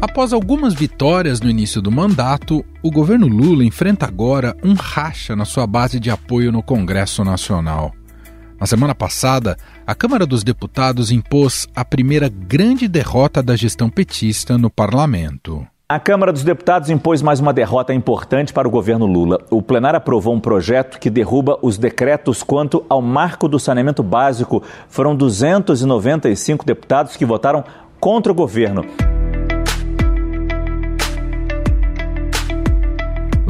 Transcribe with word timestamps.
Após 0.00 0.32
algumas 0.32 0.74
vitórias 0.74 1.40
no 1.40 1.50
início 1.50 1.82
do 1.82 1.90
mandato, 1.90 2.64
o 2.84 2.90
governo 2.90 3.26
Lula 3.26 3.64
enfrenta 3.64 4.06
agora 4.06 4.56
um 4.62 4.74
racha 4.74 5.34
na 5.34 5.44
sua 5.44 5.66
base 5.66 5.98
de 5.98 6.08
apoio 6.08 6.52
no 6.52 6.62
Congresso 6.62 7.24
Nacional. 7.24 7.92
Na 8.60 8.66
semana 8.66 8.94
passada, 8.94 9.56
a 9.84 9.96
Câmara 9.96 10.24
dos 10.24 10.44
Deputados 10.44 11.10
impôs 11.10 11.66
a 11.74 11.84
primeira 11.84 12.28
grande 12.28 12.86
derrota 12.86 13.42
da 13.42 13.56
gestão 13.56 13.90
petista 13.90 14.56
no 14.56 14.70
parlamento. 14.70 15.66
A 15.88 15.98
Câmara 15.98 16.32
dos 16.32 16.44
Deputados 16.44 16.90
impôs 16.90 17.20
mais 17.20 17.40
uma 17.40 17.52
derrota 17.52 17.92
importante 17.92 18.52
para 18.52 18.68
o 18.68 18.70
governo 18.70 19.04
Lula. 19.04 19.40
O 19.50 19.60
plenário 19.60 19.96
aprovou 19.96 20.32
um 20.32 20.40
projeto 20.40 21.00
que 21.00 21.10
derruba 21.10 21.58
os 21.60 21.76
decretos 21.76 22.44
quanto 22.44 22.84
ao 22.88 23.02
marco 23.02 23.48
do 23.48 23.58
saneamento 23.58 24.04
básico. 24.04 24.62
Foram 24.88 25.16
295 25.16 26.64
deputados 26.64 27.16
que 27.16 27.24
votaram 27.24 27.64
contra 27.98 28.30
o 28.30 28.34
governo. 28.34 28.84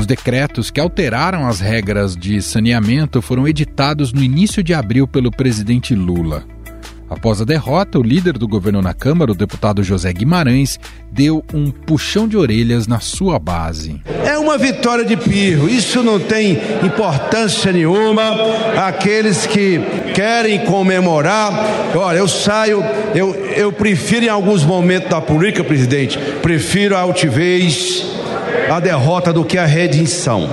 Decretos 0.09 0.71
que 0.71 0.81
alteraram 0.81 1.47
as 1.47 1.61
regras 1.61 2.17
de 2.17 2.41
saneamento 2.41 3.21
foram 3.21 3.47
editados 3.47 4.11
no 4.11 4.23
início 4.23 4.63
de 4.63 4.73
abril 4.73 5.07
pelo 5.07 5.31
presidente 5.31 5.95
Lula. 5.95 6.47
Após 7.11 7.43
a 7.43 7.45
derrota, 7.45 7.99
o 7.99 8.03
líder 8.03 8.39
do 8.39 8.49
governo 8.49 8.81
na 8.81 8.95
Câmara, 8.95 9.33
o 9.33 9.35
deputado 9.35 9.83
José 9.83 10.11
Guimarães, 10.13 10.81
deu 11.13 11.45
um 11.53 11.71
puxão 11.71 12.27
de 12.27 12.39
orelhas 12.39 12.87
na 12.87 13.01
sua 13.01 13.39
base. 13.39 14.01
É 14.25 14.39
uma 14.39 14.57
vitória 14.57 15.05
de 15.05 15.17
pirro, 15.17 15.69
isso 15.69 16.03
não 16.03 16.19
tem 16.19 16.59
importância 16.83 17.71
nenhuma. 17.71 18.35
Aqueles 18.87 19.47
que 19.47 19.79
querem 20.15 20.65
comemorar, 20.65 21.53
olha, 21.95 22.19
eu 22.19 22.29
saio, 22.29 22.83
eu, 23.15 23.35
eu 23.35 23.73
prefiro 23.73 24.25
em 24.25 24.31
alguns 24.31 24.65
momentos 24.65 25.11
da 25.11 25.21
política, 25.21 25.63
presidente, 25.65 26.19
prefiro 26.41 26.97
a 26.97 27.01
altivez 27.01 28.19
a 28.71 28.81
derrota 28.81 29.33
do 29.33 29.45
que 29.45 29.59
a 29.59 29.67
redenção. 29.67 30.49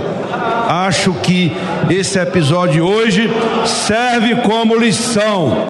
Acho 0.68 1.14
que 1.14 1.52
esse 1.90 2.20
episódio 2.20 2.74
de 2.74 2.82
hoje 2.82 3.30
serve 3.66 4.36
como 4.42 4.76
lição. 4.76 5.68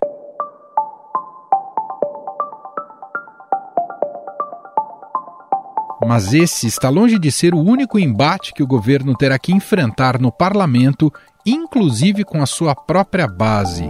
Mas 6.07 6.33
esse 6.33 6.67
está 6.67 6.89
longe 6.89 7.17
de 7.17 7.31
ser 7.31 7.55
o 7.55 7.59
único 7.59 7.97
embate 7.97 8.53
que 8.53 8.61
o 8.61 8.67
governo 8.67 9.15
terá 9.15 9.39
que 9.39 9.51
enfrentar 9.51 10.19
no 10.19 10.31
parlamento, 10.31 11.11
inclusive 11.45 12.23
com 12.23 12.43
a 12.43 12.45
sua 12.45 12.75
própria 12.75 13.27
base. 13.27 13.87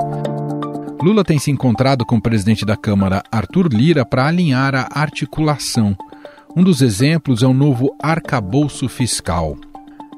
Lula 1.02 1.23
tem 1.23 1.38
se 1.38 1.52
encontrado 1.52 2.05
com 2.05 2.16
o 2.16 2.22
presidente 2.22 2.66
da 2.66 2.77
Câmara, 2.77 3.22
Arthur 3.31 3.67
Lira, 3.67 4.05
para 4.05 4.25
alinhar 4.25 4.73
a 4.73 4.88
articulação. 4.92 5.95
Um 6.58 6.64
dos 6.64 6.81
exemplos 6.81 7.44
é 7.44 7.45
o 7.45 7.53
novo 7.53 7.94
arcabouço 8.02 8.88
fiscal. 8.88 9.58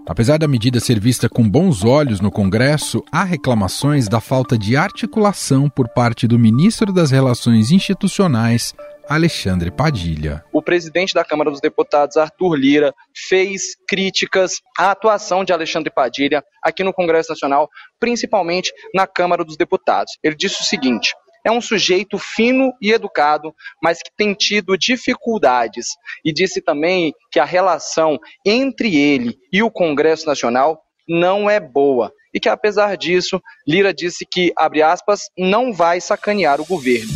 Apesar 0.08 0.38
da 0.38 0.48
medida 0.48 0.80
ser 0.80 1.00
vista 1.00 1.28
com 1.28 1.50
bons 1.50 1.84
olhos 1.84 2.22
no 2.22 2.30
Congresso, 2.30 3.04
há 3.12 3.24
reclamações 3.24 4.08
da 4.08 4.22
falta 4.22 4.56
de 4.56 4.78
articulação 4.78 5.68
por 5.68 5.90
parte 5.90 6.28
do 6.28 6.38
ministro 6.38 6.94
das 6.94 7.10
Relações 7.10 7.72
Institucionais, 7.72 8.76
Alexandre 9.10 9.72
Padilha. 9.72 10.44
O 10.54 10.62
presidente 10.62 11.12
da 11.12 11.26
Câmara 11.26 11.50
dos 11.50 11.60
Deputados, 11.60 12.18
Arthur 12.18 12.54
Lira, 12.54 12.94
fez 13.28 13.76
críticas 13.88 14.62
à 14.78 14.92
atuação 14.92 15.44
de 15.44 15.52
Alexandre 15.52 15.90
Padilha 15.90 16.44
aqui 16.64 16.84
no 16.84 16.94
Congresso 16.94 17.32
Nacional, 17.32 17.68
principalmente 18.00 18.72
na 18.94 19.08
Câmara 19.08 19.44
dos 19.44 19.58
Deputados. 19.58 20.14
Ele 20.24 20.36
disse 20.36 20.62
o 20.62 20.66
seguinte: 20.66 21.16
é 21.48 21.52
um 21.52 21.62
sujeito 21.62 22.18
fino 22.18 22.74
e 22.82 22.92
educado, 22.92 23.54
mas 23.82 24.00
que 24.00 24.12
tem 24.18 24.34
tido 24.34 24.78
dificuldades. 24.78 25.88
E 26.24 26.34
disse 26.34 26.62
também 26.62 27.14
que 27.32 27.40
a 27.40 27.46
relação 27.46 28.20
entre 28.46 28.96
ele 28.96 29.38
e 29.52 29.64
o 29.64 29.72
Congresso 29.72 30.26
Nacional 30.28 30.82
não 31.08 31.50
é 31.50 31.60
boa. 31.60 32.12
E 32.34 32.40
que, 32.40 32.50
apesar 32.50 32.98
disso, 32.98 33.42
Lira 33.66 33.94
disse 33.94 34.26
que, 34.30 34.52
abre 34.58 34.82
aspas, 34.82 35.22
não 35.38 35.72
vai 35.72 36.02
sacanear 36.02 36.60
o 36.60 36.66
governo. 36.66 37.14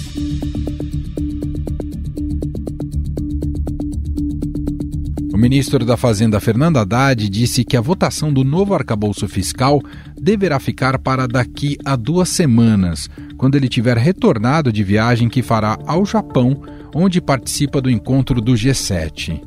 O 5.34 5.38
ministro 5.38 5.84
da 5.86 5.98
Fazenda, 5.98 6.40
Fernando 6.40 6.78
Haddad, 6.78 7.28
disse 7.28 7.66
que 7.66 7.76
a 7.76 7.82
votação 7.82 8.32
do 8.32 8.44
novo 8.44 8.74
arcabouço 8.74 9.28
fiscal 9.28 9.82
deverá 10.22 10.60
ficar 10.60 11.00
para 11.00 11.28
daqui 11.28 11.78
a 11.84 11.96
duas 11.96 12.30
semanas, 12.30 13.10
quando 13.42 13.56
ele 13.56 13.68
tiver 13.68 13.98
retornado 13.98 14.72
de 14.72 14.84
viagem 14.84 15.28
que 15.28 15.42
fará 15.42 15.76
ao 15.88 16.06
Japão, 16.06 16.62
onde 16.94 17.20
participa 17.20 17.82
do 17.82 17.90
encontro 17.90 18.40
do 18.40 18.52
G7. 18.52 19.42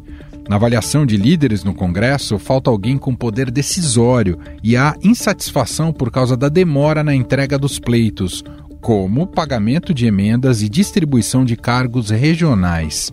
Na 0.49 0.57
avaliação 0.57 1.07
de 1.07 1.17
líderes 1.17 1.63
no 1.63 1.73
Congresso, 1.73 2.37
falta 2.37 2.69
alguém 2.69 2.99
com 2.99 3.15
poder 3.15 3.53
decisório 3.53 4.37
e 4.65 4.77
há 4.77 4.97
insatisfação 5.01 5.93
por 5.93 6.11
causa 6.11 6.37
da 6.37 6.49
demora 6.49 7.05
na 7.05 7.15
entrega 7.15 7.57
dos 7.57 7.79
pleitos, 7.79 8.43
como 8.81 9.29
pagamento 9.29 9.95
de 9.95 10.07
emendas 10.07 10.61
e 10.61 10.69
distribuição 10.69 11.45
de 11.45 11.55
cargos 11.55 12.11
regionais. 12.11 13.13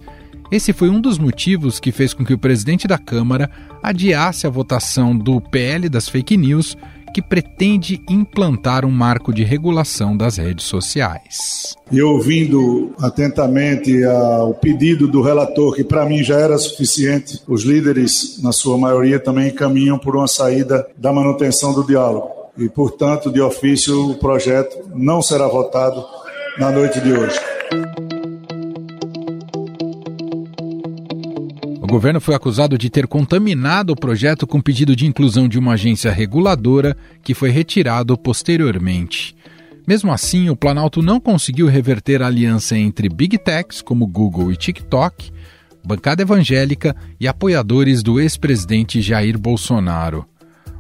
Esse 0.52 0.74
foi 0.74 0.90
um 0.90 1.00
dos 1.00 1.20
motivos 1.20 1.80
que 1.80 1.92
fez 1.92 2.12
com 2.12 2.26
que 2.26 2.34
o 2.34 2.40
presidente 2.40 2.88
da 2.88 2.98
Câmara 2.98 3.52
adiasse 3.84 4.48
a 4.48 4.50
votação 4.50 5.16
do 5.16 5.40
PL 5.40 5.88
das 5.88 6.10
fake 6.10 6.36
news 6.36 6.76
que 7.14 7.22
pretende 7.22 8.02
implantar 8.10 8.86
um 8.86 8.92
marco 8.92 9.34
de 9.34 9.44
regulação 9.44 10.16
das 10.16 10.38
redes 10.38 10.66
sociais. 10.66 11.76
E 11.92 12.02
ouvindo 12.02 12.94
atentamente 13.00 14.04
o 14.06 14.54
pedido 14.54 15.08
do 15.08 15.22
relator, 15.22 15.76
que 15.76 15.84
para 15.84 16.06
mim 16.06 16.24
já 16.24 16.38
era 16.38 16.58
suficiente, 16.58 17.42
os 17.48 17.64
líderes, 17.64 18.42
na 18.42 18.52
sua 18.52 18.78
maioria, 18.78 19.20
também 19.20 19.52
caminham 19.52 20.00
por 20.00 20.16
uma 20.16 20.28
saída 20.28 20.88
da 20.98 21.12
manutenção 21.12 21.74
do 21.74 21.84
diálogo. 21.84 22.30
E, 22.58 22.68
portanto, 22.70 23.32
de 23.32 23.42
ofício, 23.42 24.12
o 24.12 24.16
projeto 24.16 24.78
não 24.94 25.22
será 25.22 25.48
votado 25.48 26.04
na 26.60 26.72
noite 26.72 27.00
de 27.00 27.14
hoje. 27.14 27.40
Governo 31.92 32.22
foi 32.22 32.34
acusado 32.34 32.78
de 32.78 32.90
ter 32.90 33.06
contaminado 33.06 33.92
o 33.92 33.98
projeto 33.98 34.48
com 34.48 34.62
pedido 34.62 34.96
de 34.96 35.06
inclusão 35.06 35.46
de 35.46 35.60
uma 35.60 35.74
agência 35.74 36.10
reguladora, 36.10 36.96
que 37.22 37.34
foi 37.34 37.50
retirado 37.50 38.18
posteriormente. 38.18 39.36
Mesmo 39.86 40.10
assim, 40.10 40.50
o 40.50 40.56
Planalto 40.56 41.02
não 41.02 41.20
conseguiu 41.20 41.68
reverter 41.68 42.22
a 42.22 42.28
aliança 42.28 42.78
entre 42.78 43.10
Big 43.10 43.38
Techs, 43.38 43.82
como 43.82 44.08
Google 44.08 44.54
e 44.54 44.56
TikTok, 44.56 45.34
bancada 45.84 46.22
evangélica 46.22 46.96
e 47.20 47.28
apoiadores 47.28 48.02
do 48.02 48.22
ex-presidente 48.22 49.02
Jair 49.02 49.38
Bolsonaro. 49.38 50.26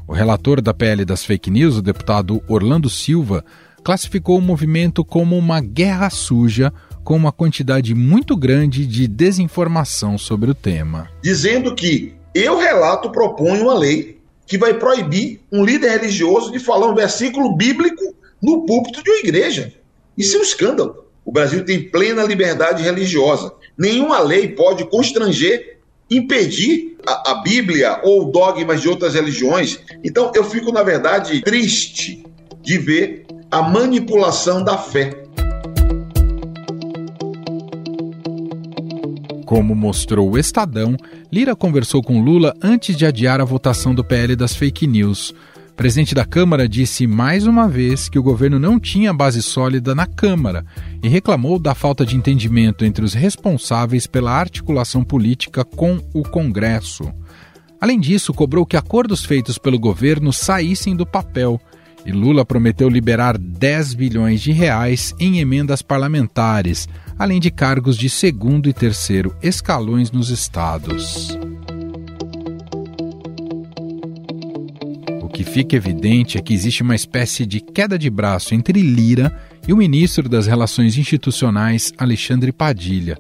O 0.08 0.14
relator 0.14 0.62
da 0.62 0.74
PL 0.74 1.04
das 1.04 1.26
fake 1.26 1.52
news, 1.52 1.76
o 1.76 1.82
deputado 1.82 2.42
Orlando 2.48 2.90
Silva, 2.90 3.44
classificou 3.84 4.38
o 4.38 4.42
movimento 4.42 5.04
como 5.04 5.38
uma 5.38 5.60
guerra 5.60 6.10
suja 6.10 6.72
com 7.04 7.16
uma 7.16 7.32
quantidade 7.32 7.94
muito 7.96 8.36
grande 8.36 8.86
de 8.86 9.08
desinformação 9.08 10.18
sobre 10.18 10.52
o 10.52 10.56
tema. 10.56 11.10
Dizendo 11.22 11.74
que 11.76 12.14
eu 12.34 12.58
relato, 12.58 13.12
proponho 13.12 13.64
uma 13.64 13.78
lei 13.78 14.20
que 14.46 14.58
vai 14.58 14.74
proibir 14.74 15.42
um 15.52 15.64
líder 15.64 15.92
religioso 15.92 16.52
de 16.52 16.60
falar 16.60 16.88
um 16.88 16.96
versículo 16.96 17.56
bíblico 17.56 18.16
no 18.42 18.66
púlpito 18.66 19.04
de 19.04 19.10
uma 19.10 19.20
igreja. 19.20 19.74
Isso 20.18 20.36
é 20.36 20.40
um 20.40 20.44
escândalo. 20.44 21.06
O 21.24 21.32
Brasil 21.32 21.64
tem 21.64 21.90
plena 21.90 22.24
liberdade 22.24 22.84
religiosa. 22.84 23.54
Nenhuma 23.78 24.20
lei 24.20 24.50
pode 24.50 24.86
constranger, 24.86 25.78
impedir 26.10 26.98
a, 27.06 27.32
a 27.32 27.36
Bíblia 27.42 28.02
ou 28.04 28.32
dogmas 28.32 28.82
de 28.82 28.90
outras 28.90 29.14
religiões. 29.14 29.80
Então, 30.04 30.32
eu 30.36 30.44
fico, 30.44 30.72
na 30.72 30.84
verdade, 30.84 31.42
triste 31.42 32.26
de 32.62 32.78
ver 32.78 33.26
a 33.50 33.62
manipulação 33.62 34.64
da 34.64 34.78
fé. 34.78 35.24
Como 39.52 39.76
mostrou 39.76 40.32
o 40.32 40.38
Estadão, 40.38 40.96
Lira 41.30 41.54
conversou 41.58 42.02
com 42.02 42.24
Lula 42.24 42.56
antes 42.64 42.96
de 42.96 43.06
adiar 43.06 43.42
a 43.42 43.44
votação 43.44 43.94
do 43.94 44.02
PL 44.02 44.34
das 44.34 44.56
fake 44.56 44.88
news. 44.88 45.32
O 45.72 45.74
presidente 45.76 46.16
da 46.16 46.24
Câmara 46.24 46.70
disse 46.70 47.06
mais 47.06 47.46
uma 47.46 47.68
vez 47.68 48.08
que 48.08 48.18
o 48.18 48.24
governo 48.24 48.58
não 48.58 48.80
tinha 48.80 49.14
base 49.14 49.42
sólida 49.42 49.94
na 49.94 50.08
Câmara 50.08 50.66
e 51.04 51.10
reclamou 51.10 51.60
da 51.60 51.76
falta 51.76 52.06
de 52.06 52.16
entendimento 52.16 52.86
entre 52.86 53.04
os 53.04 53.14
responsáveis 53.14 54.08
pela 54.08 54.32
articulação 54.32 55.04
política 55.04 55.66
com 55.66 56.00
o 56.14 56.24
Congresso. 56.24 57.12
Além 57.82 58.00
disso, 58.00 58.34
cobrou 58.34 58.66
que 58.66 58.78
acordos 58.78 59.26
feitos 59.26 59.58
pelo 59.58 59.78
governo 59.78 60.32
saíssem 60.32 60.96
do 60.96 61.06
papel 61.06 61.60
e 62.06 62.12
Lula 62.12 62.46
prometeu 62.46 62.90
liberar 62.90 63.38
10 63.38 63.94
bilhões 63.94 64.42
de 64.42 64.52
reais 64.52 65.14
em 65.20 65.40
emendas 65.40 65.82
parlamentares, 65.82 66.88
além 67.22 67.40
de 67.40 67.52
cargos 67.52 67.98
de 67.98 68.10
segundo 68.10 68.68
e 68.68 68.74
terceiro 68.74 69.36
escalões 69.44 70.10
nos 70.10 70.32
estados. 70.32 71.38
O 75.22 75.30
que 75.30 75.44
fica 75.44 75.76
evidente 75.76 76.40
é 76.40 76.42
que 76.42 76.52
existe 76.52 76.82
uma 76.82 76.96
espécie 76.96 77.46
de 77.46 77.60
queda 77.60 77.96
de 77.96 78.10
braço 78.10 78.56
entre 78.56 78.82
Lira 78.82 79.40
e 79.68 79.72
o 79.72 79.78
ministro 79.78 80.28
das 80.28 80.48
Relações 80.48 80.98
Institucionais, 80.98 81.94
Alexandre 81.96 82.52
Padilha. 82.52 83.20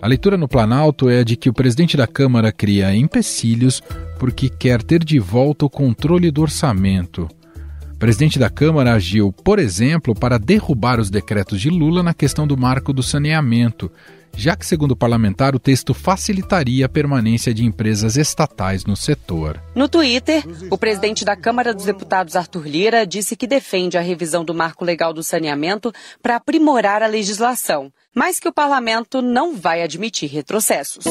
A 0.00 0.06
leitura 0.06 0.38
no 0.38 0.48
Planalto 0.48 1.10
é 1.10 1.22
de 1.22 1.36
que 1.36 1.50
o 1.50 1.52
presidente 1.52 1.94
da 1.94 2.06
Câmara 2.06 2.50
cria 2.50 2.96
empecilhos 2.96 3.82
porque 4.18 4.48
quer 4.48 4.82
ter 4.82 5.04
de 5.04 5.18
volta 5.18 5.66
o 5.66 5.70
controle 5.70 6.30
do 6.30 6.40
orçamento. 6.40 7.28
Presidente 8.02 8.36
da 8.36 8.50
Câmara 8.50 8.94
agiu, 8.94 9.32
por 9.32 9.60
exemplo, 9.60 10.12
para 10.12 10.36
derrubar 10.36 10.98
os 10.98 11.08
decretos 11.08 11.60
de 11.60 11.70
Lula 11.70 12.02
na 12.02 12.12
questão 12.12 12.48
do 12.48 12.58
marco 12.58 12.92
do 12.92 13.00
saneamento, 13.00 13.88
já 14.36 14.56
que, 14.56 14.66
segundo 14.66 14.90
o 14.90 14.96
parlamentar, 14.96 15.54
o 15.54 15.58
texto 15.60 15.94
facilitaria 15.94 16.86
a 16.86 16.88
permanência 16.88 17.54
de 17.54 17.64
empresas 17.64 18.16
estatais 18.16 18.84
no 18.84 18.96
setor. 18.96 19.62
No 19.72 19.88
Twitter, 19.88 20.42
o 20.68 20.76
presidente 20.76 21.24
da 21.24 21.36
Câmara 21.36 21.72
dos 21.72 21.84
Deputados, 21.84 22.34
Arthur 22.34 22.66
Lira, 22.66 23.06
disse 23.06 23.36
que 23.36 23.46
defende 23.46 23.96
a 23.96 24.00
revisão 24.00 24.44
do 24.44 24.52
marco 24.52 24.84
legal 24.84 25.12
do 25.12 25.22
saneamento 25.22 25.92
para 26.20 26.34
aprimorar 26.34 27.04
a 27.04 27.06
legislação, 27.06 27.92
mas 28.12 28.40
que 28.40 28.48
o 28.48 28.52
parlamento 28.52 29.22
não 29.22 29.54
vai 29.54 29.80
admitir 29.80 30.28
retrocessos. 30.28 31.04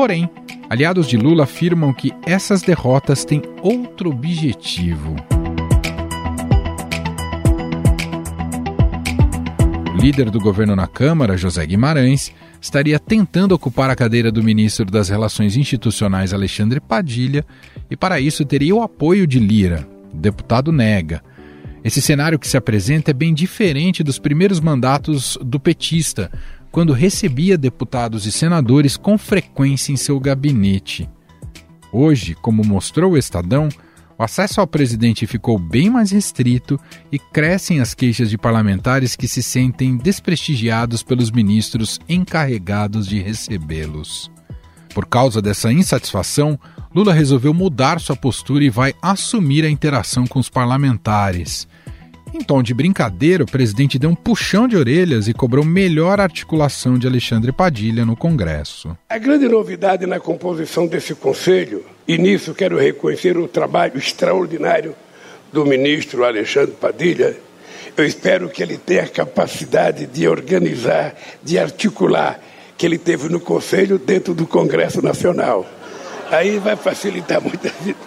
Porém, 0.00 0.30
aliados 0.70 1.06
de 1.06 1.18
Lula 1.18 1.44
afirmam 1.44 1.92
que 1.92 2.10
essas 2.24 2.62
derrotas 2.62 3.22
têm 3.22 3.42
outro 3.60 4.08
objetivo. 4.08 5.14
líder 10.00 10.30
do 10.30 10.40
governo 10.40 10.74
na 10.74 10.86
Câmara, 10.86 11.36
José 11.36 11.66
Guimarães, 11.66 12.32
estaria 12.58 12.98
tentando 12.98 13.52
ocupar 13.52 13.90
a 13.90 13.94
cadeira 13.94 14.32
do 14.32 14.42
ministro 14.42 14.86
das 14.86 15.10
Relações 15.10 15.54
Institucionais, 15.54 16.32
Alexandre 16.32 16.80
Padilha, 16.80 17.44
e 17.90 17.94
para 17.94 18.18
isso 18.18 18.42
teria 18.46 18.74
o 18.74 18.80
apoio 18.80 19.26
de 19.26 19.38
Lira. 19.38 19.86
O 20.14 20.16
deputado 20.16 20.72
nega. 20.72 21.22
Esse 21.84 22.00
cenário 22.00 22.38
que 22.38 22.48
se 22.48 22.56
apresenta 22.56 23.10
é 23.10 23.14
bem 23.14 23.34
diferente 23.34 24.02
dos 24.02 24.18
primeiros 24.18 24.60
mandatos 24.60 25.36
do 25.42 25.60
petista, 25.60 26.30
quando 26.70 26.92
recebia 26.92 27.58
deputados 27.58 28.26
e 28.26 28.32
senadores 28.32 28.96
com 28.96 29.18
frequência 29.18 29.92
em 29.92 29.96
seu 29.96 30.18
gabinete. 30.20 31.08
Hoje, 31.92 32.34
como 32.34 32.64
mostrou 32.64 33.12
o 33.12 33.18
Estadão, 33.18 33.68
o 34.16 34.22
acesso 34.22 34.60
ao 34.60 34.66
presidente 34.66 35.26
ficou 35.26 35.58
bem 35.58 35.88
mais 35.88 36.10
restrito 36.10 36.78
e 37.10 37.18
crescem 37.18 37.80
as 37.80 37.94
queixas 37.94 38.28
de 38.28 38.36
parlamentares 38.36 39.16
que 39.16 39.26
se 39.26 39.42
sentem 39.42 39.96
desprestigiados 39.96 41.02
pelos 41.02 41.30
ministros 41.30 41.98
encarregados 42.08 43.06
de 43.06 43.18
recebê-los. 43.20 44.30
Por 44.94 45.06
causa 45.06 45.40
dessa 45.40 45.72
insatisfação, 45.72 46.58
Lula 46.94 47.14
resolveu 47.14 47.54
mudar 47.54 48.00
sua 48.00 48.16
postura 48.16 48.62
e 48.62 48.70
vai 48.70 48.92
assumir 49.00 49.64
a 49.64 49.70
interação 49.70 50.26
com 50.26 50.38
os 50.38 50.48
parlamentares. 50.48 51.66
Em 52.32 52.42
tom 52.42 52.62
de 52.62 52.72
brincadeira, 52.72 53.42
o 53.42 53.46
presidente 53.46 53.98
deu 53.98 54.08
um 54.08 54.14
puxão 54.14 54.68
de 54.68 54.76
orelhas 54.76 55.26
e 55.26 55.34
cobrou 55.34 55.64
melhor 55.64 56.20
articulação 56.20 56.96
de 56.96 57.06
Alexandre 57.06 57.50
Padilha 57.50 58.06
no 58.06 58.14
Congresso. 58.14 58.96
A 59.08 59.18
grande 59.18 59.48
novidade 59.48 60.06
na 60.06 60.20
composição 60.20 60.86
desse 60.86 61.14
conselho, 61.14 61.84
e 62.06 62.16
nisso 62.16 62.54
quero 62.54 62.78
reconhecer 62.78 63.36
o 63.36 63.48
trabalho 63.48 63.98
extraordinário 63.98 64.94
do 65.52 65.66
ministro 65.66 66.24
Alexandre 66.24 66.72
Padilha, 66.80 67.36
eu 67.96 68.06
espero 68.06 68.48
que 68.48 68.62
ele 68.62 68.78
tenha 68.78 69.02
a 69.02 69.08
capacidade 69.08 70.06
de 70.06 70.28
organizar, 70.28 71.14
de 71.42 71.58
articular, 71.58 72.40
que 72.78 72.86
ele 72.86 72.96
teve 72.96 73.28
no 73.28 73.40
Conselho 73.40 73.98
dentro 73.98 74.34
do 74.34 74.46
Congresso 74.46 75.02
Nacional. 75.02 75.66
Aí 76.30 76.58
vai 76.58 76.76
facilitar 76.76 77.40
muito 77.42 77.66
a 77.66 77.70
vida. 77.82 77.98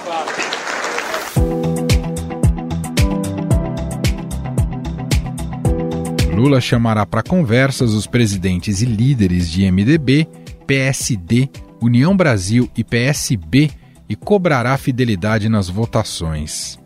Lula 6.44 6.60
chamará 6.60 7.06
para 7.06 7.24
conversas 7.24 7.94
os 7.94 8.06
presidentes 8.06 8.82
e 8.82 8.86
líderes 8.86 9.50
de 9.50 9.72
MDB, 9.72 10.28
PSD, 10.68 11.48
União 11.82 12.18
Brasil 12.18 12.70
e 12.76 12.84
PSB 12.84 13.72
e 14.10 14.16
cobrará 14.18 14.76
fidelidade 14.76 15.48
nas 15.48 15.70
votações. 15.70 16.78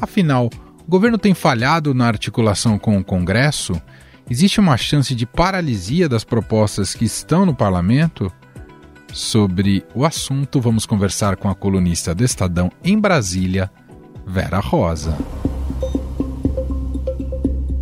Afinal, 0.00 0.50
o 0.84 0.90
governo 0.90 1.16
tem 1.16 1.32
falhado 1.32 1.94
na 1.94 2.08
articulação 2.08 2.76
com 2.76 2.98
o 2.98 3.04
Congresso? 3.04 3.80
Existe 4.28 4.58
uma 4.58 4.76
chance 4.76 5.14
de 5.14 5.24
paralisia 5.24 6.08
das 6.08 6.24
propostas 6.24 6.92
que 6.92 7.04
estão 7.04 7.46
no 7.46 7.54
parlamento? 7.54 8.32
Sobre 9.12 9.84
o 9.94 10.04
assunto, 10.04 10.60
vamos 10.60 10.84
conversar 10.84 11.36
com 11.36 11.48
a 11.48 11.54
colunista 11.54 12.12
do 12.12 12.24
Estadão 12.24 12.68
em 12.82 12.98
Brasília, 12.98 13.70
Vera 14.26 14.58
Rosa. 14.58 15.16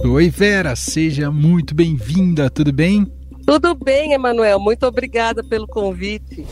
Oi, 0.04 0.28
Vera, 0.28 0.76
seja 0.76 1.30
muito 1.30 1.74
bem-vinda, 1.74 2.50
tudo 2.50 2.72
bem? 2.72 3.10
Tudo 3.46 3.74
bem, 3.74 4.12
Emanuel, 4.12 4.60
muito 4.60 4.86
obrigada 4.86 5.42
pelo 5.42 5.66
convite. 5.66 6.46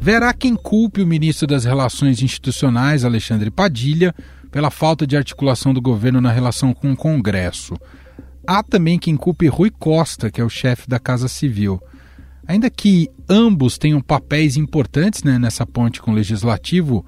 Vera, 0.00 0.32
quem 0.32 0.54
culpe 0.54 1.02
o 1.02 1.06
ministro 1.06 1.46
das 1.46 1.64
Relações 1.64 2.22
Institucionais, 2.22 3.04
Alexandre 3.04 3.50
Padilha, 3.50 4.14
pela 4.50 4.70
falta 4.70 5.06
de 5.06 5.16
articulação 5.16 5.74
do 5.74 5.82
governo 5.82 6.20
na 6.20 6.30
relação 6.30 6.72
com 6.72 6.92
o 6.92 6.96
Congresso. 6.96 7.74
Há 8.46 8.62
também 8.62 8.98
quem 8.98 9.16
culpe 9.16 9.48
Rui 9.48 9.70
Costa, 9.70 10.30
que 10.30 10.40
é 10.40 10.44
o 10.44 10.48
chefe 10.48 10.88
da 10.88 10.98
Casa 10.98 11.28
Civil. 11.28 11.82
Ainda 12.46 12.70
que 12.70 13.10
ambos 13.28 13.76
tenham 13.76 14.00
papéis 14.00 14.56
importantes 14.56 15.22
né, 15.22 15.38
nessa 15.38 15.66
ponte 15.66 16.00
com 16.00 16.12
o 16.12 16.14
legislativo, 16.14 17.04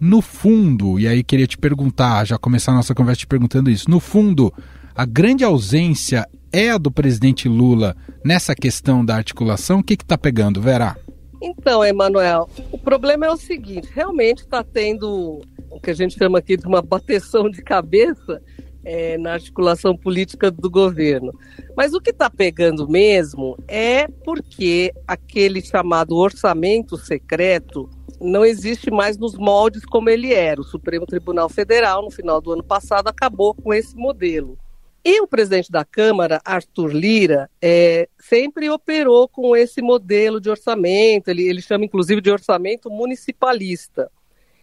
no 0.00 0.22
fundo, 0.22 0.98
e 0.98 1.08
aí 1.08 1.22
queria 1.22 1.46
te 1.46 1.58
perguntar, 1.58 2.24
já 2.24 2.38
começar 2.38 2.72
a 2.72 2.76
nossa 2.76 2.94
conversa 2.94 3.20
te 3.20 3.26
perguntando 3.26 3.70
isso, 3.70 3.90
no 3.90 4.00
fundo, 4.00 4.52
a 4.94 5.04
grande 5.04 5.44
ausência 5.44 6.26
é 6.52 6.70
a 6.70 6.78
do 6.78 6.90
presidente 6.90 7.48
Lula 7.48 7.96
nessa 8.24 8.54
questão 8.54 9.04
da 9.04 9.16
articulação? 9.16 9.80
O 9.80 9.82
que 9.82 9.94
está 9.94 10.16
pegando, 10.16 10.60
Vera? 10.60 10.96
Então, 11.40 11.84
Emanuel, 11.84 12.48
o 12.72 12.78
problema 12.78 13.26
é 13.26 13.30
o 13.30 13.36
seguinte: 13.36 13.88
realmente 13.92 14.40
está 14.40 14.64
tendo 14.64 15.40
o 15.70 15.80
que 15.80 15.90
a 15.90 15.94
gente 15.94 16.18
chama 16.18 16.38
aqui 16.38 16.56
de 16.56 16.66
uma 16.66 16.82
bateção 16.82 17.48
de 17.48 17.62
cabeça 17.62 18.42
é, 18.84 19.16
na 19.18 19.34
articulação 19.34 19.96
política 19.96 20.50
do 20.50 20.70
governo. 20.70 21.32
Mas 21.76 21.92
o 21.92 22.00
que 22.00 22.10
está 22.10 22.28
pegando 22.28 22.88
mesmo 22.88 23.56
é 23.68 24.08
porque 24.24 24.92
aquele 25.06 25.60
chamado 25.60 26.16
orçamento 26.16 26.96
secreto 26.96 27.88
não 28.20 28.44
existe 28.44 28.90
mais 28.90 29.16
nos 29.16 29.36
moldes 29.36 29.84
como 29.84 30.10
ele 30.10 30.32
era. 30.32 30.60
O 30.60 30.64
Supremo 30.64 31.06
Tribunal 31.06 31.48
Federal, 31.48 32.02
no 32.02 32.10
final 32.10 32.40
do 32.40 32.52
ano 32.52 32.64
passado, 32.64 33.08
acabou 33.08 33.54
com 33.54 33.72
esse 33.72 33.96
modelo. 33.96 34.58
E 35.04 35.20
o 35.20 35.26
presidente 35.26 35.70
da 35.70 35.84
Câmara, 35.84 36.40
Arthur 36.44 36.92
Lira, 36.92 37.50
é, 37.62 38.08
sempre 38.18 38.68
operou 38.68 39.28
com 39.28 39.56
esse 39.56 39.80
modelo 39.80 40.40
de 40.40 40.50
orçamento, 40.50 41.28
ele, 41.28 41.48
ele 41.48 41.62
chama 41.62 41.84
inclusive 41.84 42.20
de 42.20 42.30
orçamento 42.30 42.90
municipalista. 42.90 44.10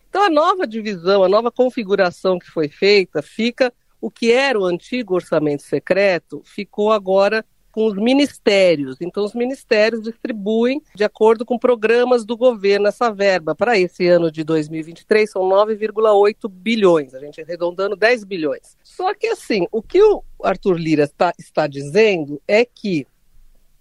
Então, 0.09 0.23
a 0.23 0.29
nova 0.29 0.67
divisão, 0.67 1.23
a 1.23 1.29
nova 1.29 1.51
configuração 1.51 2.37
que 2.37 2.49
foi 2.49 2.67
feita, 2.67 3.21
fica 3.21 3.73
o 3.99 4.11
que 4.11 4.31
era 4.31 4.59
o 4.59 4.65
antigo 4.65 5.15
orçamento 5.15 5.63
secreto, 5.63 6.41
ficou 6.45 6.91
agora 6.91 7.43
com 7.75 7.87
os 7.87 7.95
ministérios. 7.95 8.95
Então, 9.01 9.25
os 9.25 9.33
ministérios 9.33 10.01
distribuem 10.01 10.81
de 10.95 11.03
acordo 11.03 11.45
com 11.45 11.59
programas 11.59 12.23
do 12.23 12.37
governo 12.37 12.87
essa 12.87 13.11
verba. 13.11 13.53
Para 13.53 13.77
esse 13.77 14.07
ano 14.07 14.31
de 14.31 14.45
2023, 14.45 15.29
são 15.29 15.41
9,8 15.41 16.49
bilhões, 16.49 17.13
a 17.13 17.19
gente 17.19 17.41
arredondando 17.41 17.97
10 17.97 18.23
bilhões. 18.23 18.77
Só 18.81 19.13
que, 19.13 19.27
assim, 19.27 19.67
o 19.73 19.81
que 19.81 20.01
o 20.01 20.23
Arthur 20.41 20.77
Lira 20.77 21.03
está, 21.03 21.33
está 21.37 21.67
dizendo 21.67 22.41
é 22.47 22.63
que 22.63 23.05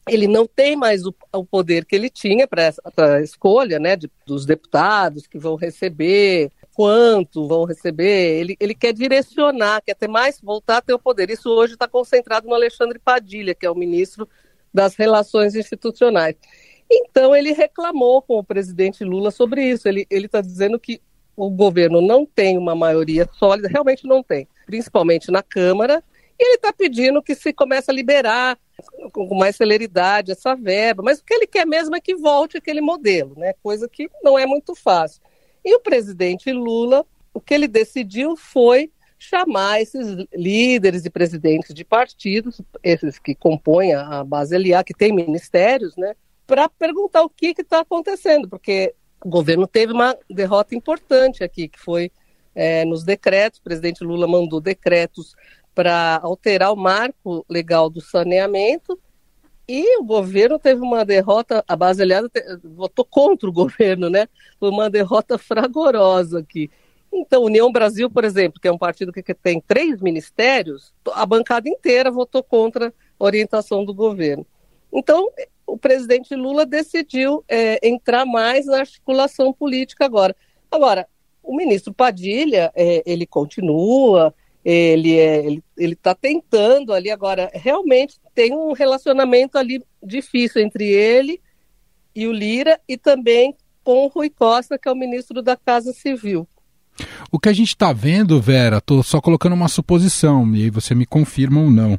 ele 0.08 0.26
não 0.26 0.44
tem 0.44 0.74
mais 0.74 1.06
o, 1.06 1.14
o 1.32 1.44
poder 1.44 1.84
que 1.84 1.94
ele 1.94 2.10
tinha 2.10 2.48
para 2.48 2.64
essa 2.64 3.20
escolha 3.22 3.78
né, 3.78 3.94
de, 3.94 4.10
dos 4.26 4.44
deputados 4.44 5.28
que 5.28 5.38
vão 5.38 5.54
receber 5.54 6.50
quanto 6.75 7.47
vão 7.47 7.64
receber, 7.64 8.40
ele, 8.40 8.57
ele 8.59 8.75
quer 8.75 8.93
direcionar, 8.93 9.81
quer 9.81 9.95
ter 9.95 10.09
mais, 10.09 10.40
voltar 10.40 10.78
a 10.78 10.83
ter 10.83 10.93
o 10.93 10.99
poder. 10.99 11.31
Isso 11.31 11.49
hoje 11.49 11.75
está 11.75 11.87
concentrado 11.87 12.49
no 12.49 12.54
Alexandre 12.54 12.99
Padilha, 12.99 13.54
que 13.54 13.64
é 13.64 13.71
o 13.71 13.76
ministro 13.76 14.28
das 14.73 14.97
Relações 14.97 15.54
Institucionais. 15.54 16.35
Então, 16.90 17.35
ele 17.35 17.52
reclamou 17.52 18.21
com 18.21 18.38
o 18.38 18.45
presidente 18.45 19.04
Lula 19.04 19.31
sobre 19.31 19.62
isso. 19.62 19.88
Ele 19.88 20.07
está 20.11 20.40
dizendo 20.40 20.78
que 20.78 21.00
o 21.37 21.49
governo 21.49 22.00
não 22.00 22.26
tem 22.26 22.59
uma 22.59 22.75
maioria 22.75 23.28
sólida, 23.38 23.69
realmente 23.69 24.07
não 24.07 24.23
tem, 24.23 24.47
principalmente 24.66 25.31
na 25.31 25.43
Câmara, 25.43 26.02
e 26.38 26.45
ele 26.45 26.57
está 26.57 26.73
pedindo 26.73 27.23
que 27.23 27.35
se 27.35 27.52
comece 27.52 27.90
a 27.90 27.95
liberar 27.95 28.59
com 29.12 29.35
mais 29.37 29.57
celeridade 29.57 30.33
essa 30.33 30.54
verba, 30.54 31.02
mas 31.02 31.21
o 31.21 31.25
que 31.25 31.33
ele 31.33 31.47
quer 31.47 31.64
mesmo 31.64 31.95
é 31.95 32.00
que 32.00 32.16
volte 32.16 32.57
aquele 32.57 32.81
modelo, 32.81 33.35
né? 33.37 33.52
coisa 33.62 33.88
que 33.88 34.11
não 34.23 34.38
é 34.38 34.47
muito 34.47 34.75
fácil. 34.75 35.23
E 35.64 35.75
o 35.75 35.80
presidente 35.80 36.52
Lula, 36.52 37.06
o 37.33 37.40
que 37.40 37.54
ele 37.54 37.66
decidiu 37.66 38.37
foi 38.37 38.90
chamar 39.18 39.80
esses 39.80 40.26
líderes 40.35 41.04
e 41.04 41.11
presidentes 41.11 41.73
de 41.73 41.85
partidos, 41.85 42.61
esses 42.83 43.18
que 43.18 43.35
compõem 43.35 43.94
a 43.94 44.23
base 44.23 44.56
LA, 44.56 44.85
que 44.85 44.92
tem 44.92 45.12
ministérios, 45.12 45.97
né, 45.97 46.14
para 46.47 46.68
perguntar 46.68 47.23
o 47.23 47.30
que 47.30 47.54
está 47.59 47.80
acontecendo, 47.80 48.49
porque 48.49 48.94
o 49.25 49.28
governo 49.28 49.66
teve 49.66 49.92
uma 49.92 50.14
derrota 50.28 50.75
importante 50.75 51.42
aqui, 51.42 51.68
que 51.68 51.80
foi 51.80 52.12
é, 52.54 52.85
nos 52.85 53.02
decretos, 53.02 53.59
o 53.59 53.62
presidente 53.62 54.04
Lula 54.04 54.28
mandou 54.28 54.61
decretos 54.61 55.35
para 55.75 56.21
alterar 56.23 56.73
o 56.73 56.76
marco 56.76 57.44
legal 57.49 57.88
do 57.88 58.00
saneamento 58.00 58.99
e 59.68 59.99
o 59.99 60.04
governo 60.04 60.59
teve 60.59 60.80
uma 60.83 61.04
derrota, 61.04 61.64
a 61.66 61.75
base 61.75 62.02
aliada 62.02 62.30
votou 62.62 63.04
contra 63.04 63.49
o 63.49 63.52
governo, 63.54 64.11
né? 64.11 64.28
Foi 64.59 64.71
uma 64.71 64.90
derrota 64.90 65.38
fragorosa 65.38 66.40
aqui. 66.40 66.71
Então, 67.12 67.44
União 67.44 67.71
Brasil, 67.71 68.11
por 68.11 68.25
exemplo, 68.25 68.61
que 68.61 68.66
é 68.66 68.73
um 68.73 68.78
partido 68.78 69.12
que 69.12 69.23
tem 69.35 69.61
três 69.61 70.00
ministérios, 70.00 70.92
a 71.12 71.25
bancada 71.25 71.68
inteira 71.68 72.11
votou 72.11 72.42
contra 72.42 72.92
a 73.18 73.25
orientação 73.25 73.85
do 73.85 73.94
governo. 73.94 74.44
Então, 74.92 75.30
o 75.66 75.78
presidente 75.78 76.35
Lula 76.35 76.66
decidiu 76.66 77.44
é, 77.49 77.78
entrar 77.87 78.26
mais 78.26 78.66
na 78.66 78.80
articulação 78.80 79.52
política 79.52 80.04
agora. 80.04 80.35
Agora, 80.71 81.06
o 81.42 81.56
ministro 81.56 81.94
Padilha, 81.94 82.73
é, 82.75 83.02
ele 83.06 83.26
continua, 83.26 84.35
ele 84.64 85.18
é, 85.18 85.44
ele 85.76 85.92
está 85.92 86.14
tentando 86.14 86.92
ali 86.92 87.11
agora. 87.11 87.50
Realmente 87.52 88.16
tem 88.35 88.54
um 88.54 88.73
relacionamento 88.73 89.59
ali 89.59 89.83
difícil 90.02 90.62
entre 90.62 90.85
ele 90.88 91.40
e 92.14 92.26
o 92.26 92.33
Lira 92.33 92.80
e 92.88 92.97
também 92.97 93.54
com 93.83 94.06
o 94.06 94.09
Rui 94.09 94.30
Costa, 94.30 94.78
que 94.78 94.88
é 94.88 94.92
o 94.92 94.97
ministro 94.97 95.42
da 95.42 95.56
Casa 95.56 95.92
Civil. 95.92 96.49
O 97.30 97.38
que 97.38 97.49
a 97.49 97.52
gente 97.52 97.68
está 97.68 97.92
vendo, 97.92 98.40
Vera, 98.40 98.78
estou 98.78 99.02
só 99.02 99.21
colocando 99.21 99.52
uma 99.52 99.68
suposição, 99.68 100.54
e 100.54 100.62
aí 100.62 100.71
você 100.71 100.94
me 100.94 101.04
confirma 101.04 101.61
ou 101.61 101.71
não, 101.71 101.99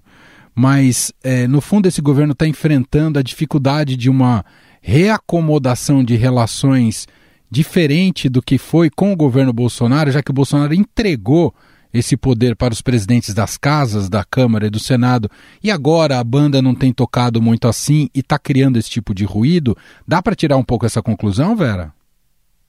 mas 0.56 1.14
é, 1.22 1.48
no 1.48 1.60
fundo 1.60 1.88
esse 1.88 2.02
governo 2.02 2.32
está 2.32 2.48
enfrentando 2.48 3.20
a 3.20 3.22
dificuldade 3.22 3.98
de 3.98 4.10
uma 4.10 4.44
reacomodação 4.82 6.04
de 6.04 6.16
relações 6.16 7.08
diferente 7.52 8.30
do 8.30 8.42
que 8.42 8.58
foi 8.58 8.90
com 8.90 9.12
o 9.12 9.16
governo 9.16 9.52
Bolsonaro, 9.52 10.12
já 10.12 10.24
que 10.24 10.32
o 10.32 10.34
Bolsonaro 10.34 10.74
entregou 10.74 11.54
esse 11.98 12.18
poder 12.18 12.56
para 12.56 12.74
os 12.74 12.82
presidentes 12.82 13.34
das 13.34 13.58
casas, 13.58 14.10
da 14.10 14.24
Câmara 14.24 14.68
e 14.68 14.70
do 14.70 14.80
Senado, 14.80 15.30
e 15.64 15.72
agora 15.72 16.20
a 16.20 16.24
banda 16.24 16.62
não 16.62 16.76
tem 16.76 16.92
tocado 16.92 17.42
muito 17.42 17.68
assim 17.68 18.10
e 18.14 18.20
está 18.20 18.38
criando 18.38 18.78
esse 18.78 18.90
tipo 18.90 19.14
de 19.14 19.24
ruído, 19.24 19.78
dá 20.08 20.22
para 20.22 20.36
tirar 20.36 20.58
um 20.58 20.64
pouco 20.64 20.86
essa 20.86 21.02
conclusão, 21.02 21.56
Vera? 21.56 21.94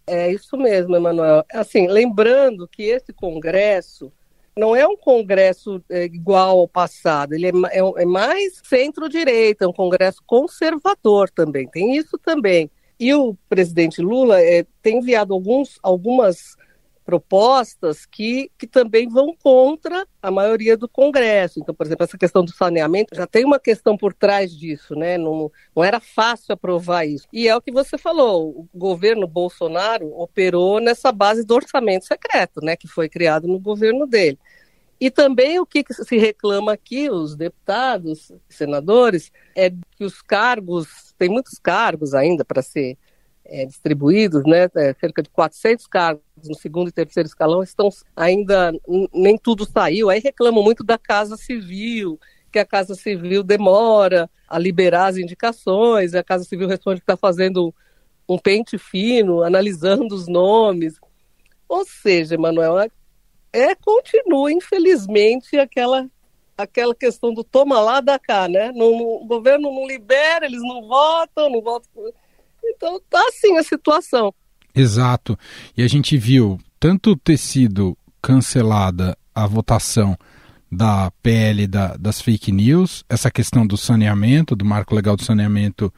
É 0.06 0.33
isso 0.33 0.56
mesmo, 0.56 0.95
Emanuel. 0.95 1.45
Assim, 1.52 1.88
lembrando 1.88 2.68
que 2.68 2.85
esse 2.85 3.12
Congresso 3.12 4.12
não 4.56 4.75
é 4.75 4.87
um 4.87 4.97
Congresso 4.97 5.83
é, 5.90 6.04
igual 6.04 6.61
ao 6.61 6.68
passado, 6.68 7.35
ele 7.35 7.47
é, 7.47 7.50
é, 7.50 8.02
é 8.02 8.04
mais 8.06 8.62
centro-direita, 8.64 9.64
é 9.64 9.68
um 9.68 9.73
Congresso 9.73 10.23
conservador 10.25 11.28
também, 11.28 11.68
tem 11.68 11.97
isso 11.97 12.16
também. 12.16 12.71
E 12.99 13.12
o 13.12 13.37
presidente 13.49 14.00
Lula 14.00 14.40
é, 14.40 14.64
tem 14.80 14.99
enviado 14.99 15.35
alguns, 15.35 15.78
algumas 15.83 16.56
propostas 17.07 18.05
que, 18.05 18.51
que 18.59 18.67
também 18.67 19.09
vão 19.09 19.33
contra 19.41 20.05
a 20.21 20.29
maioria 20.29 20.77
do 20.77 20.89
Congresso. 20.89 21.61
Então, 21.61 21.73
por 21.73 21.87
exemplo, 21.87 22.03
essa 22.03 22.19
questão 22.19 22.45
do 22.45 22.51
saneamento 22.53 23.15
já 23.15 23.29
tem 23.29 23.45
uma 23.45 23.61
questão 23.61 23.97
por 23.97 24.13
trás 24.13 24.51
disso, 24.51 24.97
né? 24.97 25.17
Não, 25.17 25.51
não 25.75 25.85
era 25.85 26.01
fácil 26.01 26.53
aprovar 26.53 27.07
isso. 27.07 27.29
E 27.33 27.47
é 27.47 27.55
o 27.55 27.63
que 27.63 27.71
você 27.71 27.97
falou, 27.97 28.51
o 28.51 28.69
governo 28.75 29.29
Bolsonaro 29.29 30.13
operou 30.21 30.81
nessa 30.81 31.13
base 31.13 31.47
do 31.47 31.55
orçamento 31.55 32.05
secreto, 32.05 32.61
né? 32.61 32.75
Que 32.75 32.89
foi 32.89 33.09
criado 33.09 33.47
no 33.47 33.61
governo 33.61 34.05
dele. 34.05 34.39
E 35.01 35.09
também 35.09 35.61
o 35.61 35.67
que 35.67 35.85
se 35.91 36.17
reclama 36.17 36.73
aqui, 36.73 37.09
os 37.09 37.37
deputados, 37.37 38.33
senadores, 38.49 39.31
é 39.55 39.71
que 39.71 40.05
os 40.05 40.21
cargos, 40.23 41.15
tem 41.17 41.29
muitos 41.29 41.59
cargos 41.59 42.15
ainda 42.15 42.45
para 42.45 42.63
ser 42.63 42.99
é, 43.49 43.65
distribuídos, 43.65 44.43
né, 44.45 44.69
é, 44.76 44.95
cerca 44.95 45.23
de 45.23 45.31
400 45.31 45.87
cargos 45.87 46.23
no 46.45 46.55
segundo 46.55 46.88
e 46.88 46.93
terceiro 46.93 47.26
escalão, 47.26 47.62
estão 47.62 47.88
ainda, 48.15 48.73
nem 49.12 49.38
tudo 49.38 49.65
saiu, 49.65 50.11
aí 50.11 50.21
reclamam 50.21 50.62
muito 50.62 50.85
da 50.85 50.99
Casa 50.99 51.37
Civil, 51.37 52.19
que 52.53 52.59
a 52.59 52.65
Casa 52.65 52.95
Civil 52.95 53.43
demora 53.43 54.29
a 54.49 54.59
liberar 54.59 55.07
as 55.07 55.17
indicações, 55.17 56.15
a 56.15 56.23
Casa 56.23 56.45
Civil 56.45 56.69
responde 56.69 57.00
que 57.00 57.05
está 57.05 57.17
fazendo 57.17 57.75
um 58.29 58.38
pente 58.38 58.76
fino, 58.79 59.43
analisando 59.43 60.15
os 60.15 60.26
nomes. 60.26 60.99
Ou 61.69 61.85
seja, 61.85 62.37
Manuel, 62.37 62.79
é, 62.79 62.88
é 63.53 63.75
continua, 63.75 64.53
infelizmente, 64.53 65.57
aquela 65.57 66.09
aquela 66.57 66.95
questão 66.95 67.35
do 67.35 67.45
toma 67.45 67.79
lá 67.81 68.00
da 68.00 68.19
cá, 68.19 68.49
né? 68.49 68.73
Não, 68.73 68.91
o 68.91 69.26
governo 69.26 69.71
não 69.71 69.87
libera, 69.87 70.47
eles 70.47 70.62
não 70.62 70.88
votam, 70.88 71.50
não 71.50 71.61
votam. 71.61 71.91
Então 72.69 73.01
tá 73.09 73.23
assim 73.29 73.57
a 73.57 73.63
situação. 73.63 74.35
Exato. 74.75 75.39
E 75.77 75.83
a 75.83 75.89
gente 75.89 76.17
viu 76.17 76.59
tanto 76.79 77.17
ter 77.17 77.39
sido 77.39 77.97
cancelada 78.21 79.17
a 79.35 79.47
votação 79.47 80.17
da 80.71 81.11
PL 81.23 81.67
da, 81.67 81.97
das 81.97 82.21
fake 82.21 82.51
news, 82.51 83.05
essa 83.09 83.31
questão 83.31 83.67
do 83.67 83.77
saneamento, 83.77 84.57
do 84.57 84.65
marco 84.65 84.95
legal 84.95 85.17
do 85.17 85.25
saneamento 85.25 85.93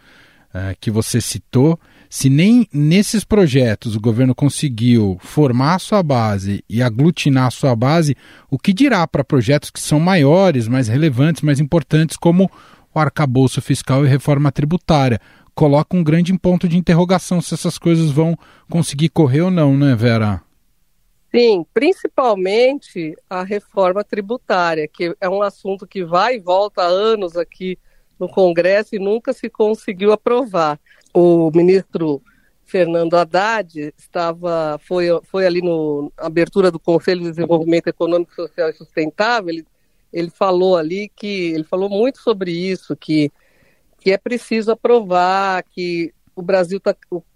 uh, 0.54 0.76
que 0.80 0.90
você 0.90 1.20
citou. 1.20 1.78
Se 2.10 2.30
nem 2.30 2.66
nesses 2.72 3.24
projetos 3.24 3.94
o 3.94 4.00
governo 4.00 4.34
conseguiu 4.34 5.18
formar 5.20 5.78
sua 5.78 6.02
base 6.02 6.64
e 6.68 6.82
aglutinar 6.82 7.50
sua 7.50 7.74
base, 7.74 8.16
o 8.50 8.58
que 8.58 8.72
dirá 8.72 9.06
para 9.06 9.24
projetos 9.24 9.70
que 9.70 9.80
são 9.80 10.00
maiores, 10.00 10.68
mais 10.68 10.88
relevantes, 10.88 11.42
mais 11.42 11.60
importantes, 11.60 12.16
como 12.16 12.50
o 12.94 12.98
arcabouço 12.98 13.60
fiscal 13.60 14.04
e 14.04 14.08
reforma 14.08 14.50
tributária? 14.50 15.20
Coloca 15.58 15.96
um 15.96 16.04
grande 16.04 16.32
ponto 16.38 16.68
de 16.68 16.78
interrogação 16.78 17.40
se 17.40 17.52
essas 17.52 17.76
coisas 17.78 18.12
vão 18.12 18.38
conseguir 18.70 19.08
correr 19.08 19.40
ou 19.40 19.50
não, 19.50 19.76
né, 19.76 19.92
Vera? 19.96 20.40
Sim, 21.34 21.66
principalmente 21.74 23.16
a 23.28 23.42
reforma 23.42 24.04
tributária, 24.04 24.86
que 24.86 25.16
é 25.20 25.28
um 25.28 25.42
assunto 25.42 25.84
que 25.84 26.04
vai 26.04 26.36
e 26.36 26.38
volta 26.38 26.82
há 26.82 26.86
anos 26.86 27.36
aqui 27.36 27.76
no 28.20 28.28
Congresso 28.28 28.94
e 28.94 29.00
nunca 29.00 29.32
se 29.32 29.50
conseguiu 29.50 30.12
aprovar. 30.12 30.78
O 31.12 31.50
ministro 31.52 32.22
Fernando 32.64 33.14
Haddad 33.14 33.92
estava 33.98 34.78
foi, 34.86 35.08
foi 35.24 35.44
ali 35.44 35.60
no, 35.60 36.12
na 36.16 36.26
abertura 36.26 36.70
do 36.70 36.78
Conselho 36.78 37.22
de 37.22 37.30
Desenvolvimento 37.30 37.88
Econômico, 37.88 38.32
Social 38.32 38.70
e 38.70 38.74
Sustentável, 38.74 39.48
ele, 39.50 39.66
ele 40.12 40.30
falou 40.30 40.76
ali 40.76 41.10
que 41.16 41.50
ele 41.52 41.64
falou 41.64 41.90
muito 41.90 42.20
sobre 42.20 42.52
isso, 42.52 42.94
que 42.94 43.32
que 44.00 44.12
é 44.12 44.18
preciso 44.18 44.70
aprovar 44.70 45.62
que 45.64 46.12
o 46.34 46.42
Brasil 46.42 46.78
está. 46.78 46.94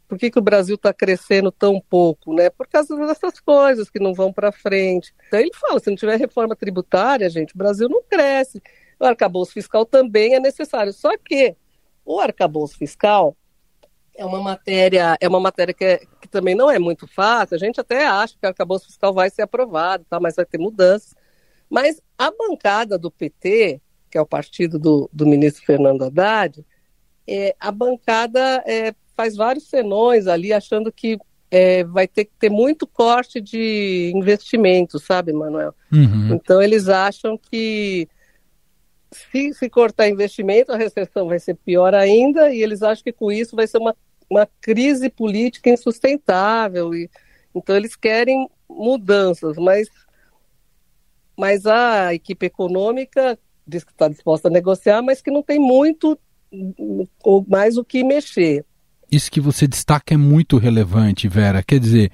Por 0.09 0.19
que, 0.19 0.31
que 0.31 0.39
o 0.39 0.43
Brasil 0.43 0.75
está 0.77 0.93
crescendo 0.93 1.51
tão 1.51 1.81
pouco? 1.81 2.35
Né? 2.35 2.51
Por 2.51 2.67
causa 2.69 2.95
dessas 3.07 3.41
coisas 3.41 3.89
que 3.89 3.99
não 3.99 4.13
vão 4.13 4.33
para 4.33 4.53
frente. 4.53 5.13
Então 5.27 5.41
ele 5.41 5.53
fala: 5.55 5.81
se 5.81 5.91
não 5.91 5.97
tiver 5.97 6.19
reforma 6.19 6.55
tributária, 6.55 7.29
gente, 7.29 7.55
o 7.55 7.59
Brasil 7.59 7.89
não 7.89 8.03
cresce. 8.03 8.63
O 9.01 9.05
arcabouço 9.05 9.53
fiscal 9.53 9.85
também 9.85 10.35
é 10.35 10.41
necessário. 10.41 10.93
Só 10.93 11.17
que 11.17 11.57
o 12.05 12.21
arcabouço 12.21 12.77
fiscal 12.77 13.37
é 14.15 14.25
uma 14.25 14.41
matéria, 14.41 15.17
é 15.21 15.29
uma 15.29 15.41
matéria 15.41 15.75
que, 15.75 15.85
é, 15.85 16.01
que 16.21 16.29
também 16.29 16.55
não 16.55 16.71
é 16.71 16.79
muito 16.79 17.07
fácil. 17.07 17.57
A 17.57 17.59
gente 17.59 17.81
até 17.81 18.07
acha 18.07 18.35
que 18.39 18.47
o 18.47 18.49
arcabouço 18.49 18.87
fiscal 18.87 19.13
vai 19.13 19.31
ser 19.31 19.43
aprovado, 19.43 20.05
tá? 20.09 20.21
mas 20.21 20.37
vai 20.37 20.45
ter 20.45 20.59
mudanças. 20.59 21.15
Mas 21.69 22.01
a 22.19 22.31
bancada 22.31 22.99
do 22.99 23.11
PT 23.11 23.81
que 24.13 24.19
é 24.19 24.21
o 24.21 24.27
partido 24.27 24.79
do, 24.79 25.09
do 25.11 25.27
ministro 25.27 25.65
Fernando 25.65 26.05
Haddad, 26.05 26.63
é, 27.27 27.57
a 27.59 27.73
bancada 27.73 28.63
é, 28.67 28.95
faz 29.17 29.35
vários 29.35 29.71
senões 29.71 30.27
ali, 30.27 30.53
achando 30.53 30.93
que 30.93 31.19
é, 31.51 31.83
vai 31.83 32.07
ter 32.07 32.27
que 32.27 32.33
ter 32.39 32.51
muito 32.51 32.87
corte 32.87 33.41
de 33.41 34.13
investimento, 34.15 34.99
sabe, 34.99 35.33
Manuel? 35.33 35.75
Uhum. 35.91 36.35
Então 36.35 36.61
eles 36.61 36.89
acham 36.91 37.39
que 37.39 38.07
se, 39.11 39.55
se 39.55 39.71
cortar 39.71 40.09
investimento, 40.09 40.73
a 40.73 40.77
recessão 40.77 41.27
vai 41.27 41.39
ser 41.39 41.55
pior 41.55 41.95
ainda, 41.95 42.53
e 42.53 42.63
eles 42.63 42.83
acham 42.83 43.05
que 43.05 43.13
com 43.13 43.33
isso 43.33 43.57
vai 43.57 43.67
ser 43.67 43.79
uma, 43.79 43.97
uma 44.29 44.47
crise 44.61 45.09
política 45.09 45.71
insustentável. 45.71 46.95
E, 46.95 47.09
então 47.55 47.75
eles 47.75 47.97
querem 47.97 48.47
mudanças, 48.69 49.57
mas, 49.57 49.89
mas 51.35 51.65
a 51.65 52.13
equipe 52.13 52.45
econômica 52.45 53.39
diz 53.67 53.85
que 53.85 53.93
está 53.93 54.09
disposta 54.09 54.49
a 54.49 54.51
negociar, 54.51 55.03
mas 55.03 55.21
que 55.21 55.31
não 55.31 55.43
tem 55.43 55.59
muito 55.59 56.19
ou 57.23 57.45
mais 57.49 57.77
o 57.77 57.85
que 57.85 58.05
mexer. 58.05 58.65
Isso 59.11 59.31
que 59.31 59.41
você 59.41 59.67
destaca 59.67 60.15
é 60.15 60.17
muito 60.17 60.59
relevante, 60.59 61.29
Vera. 61.29 61.63
Quer 61.63 61.79
dizer, 61.79 62.11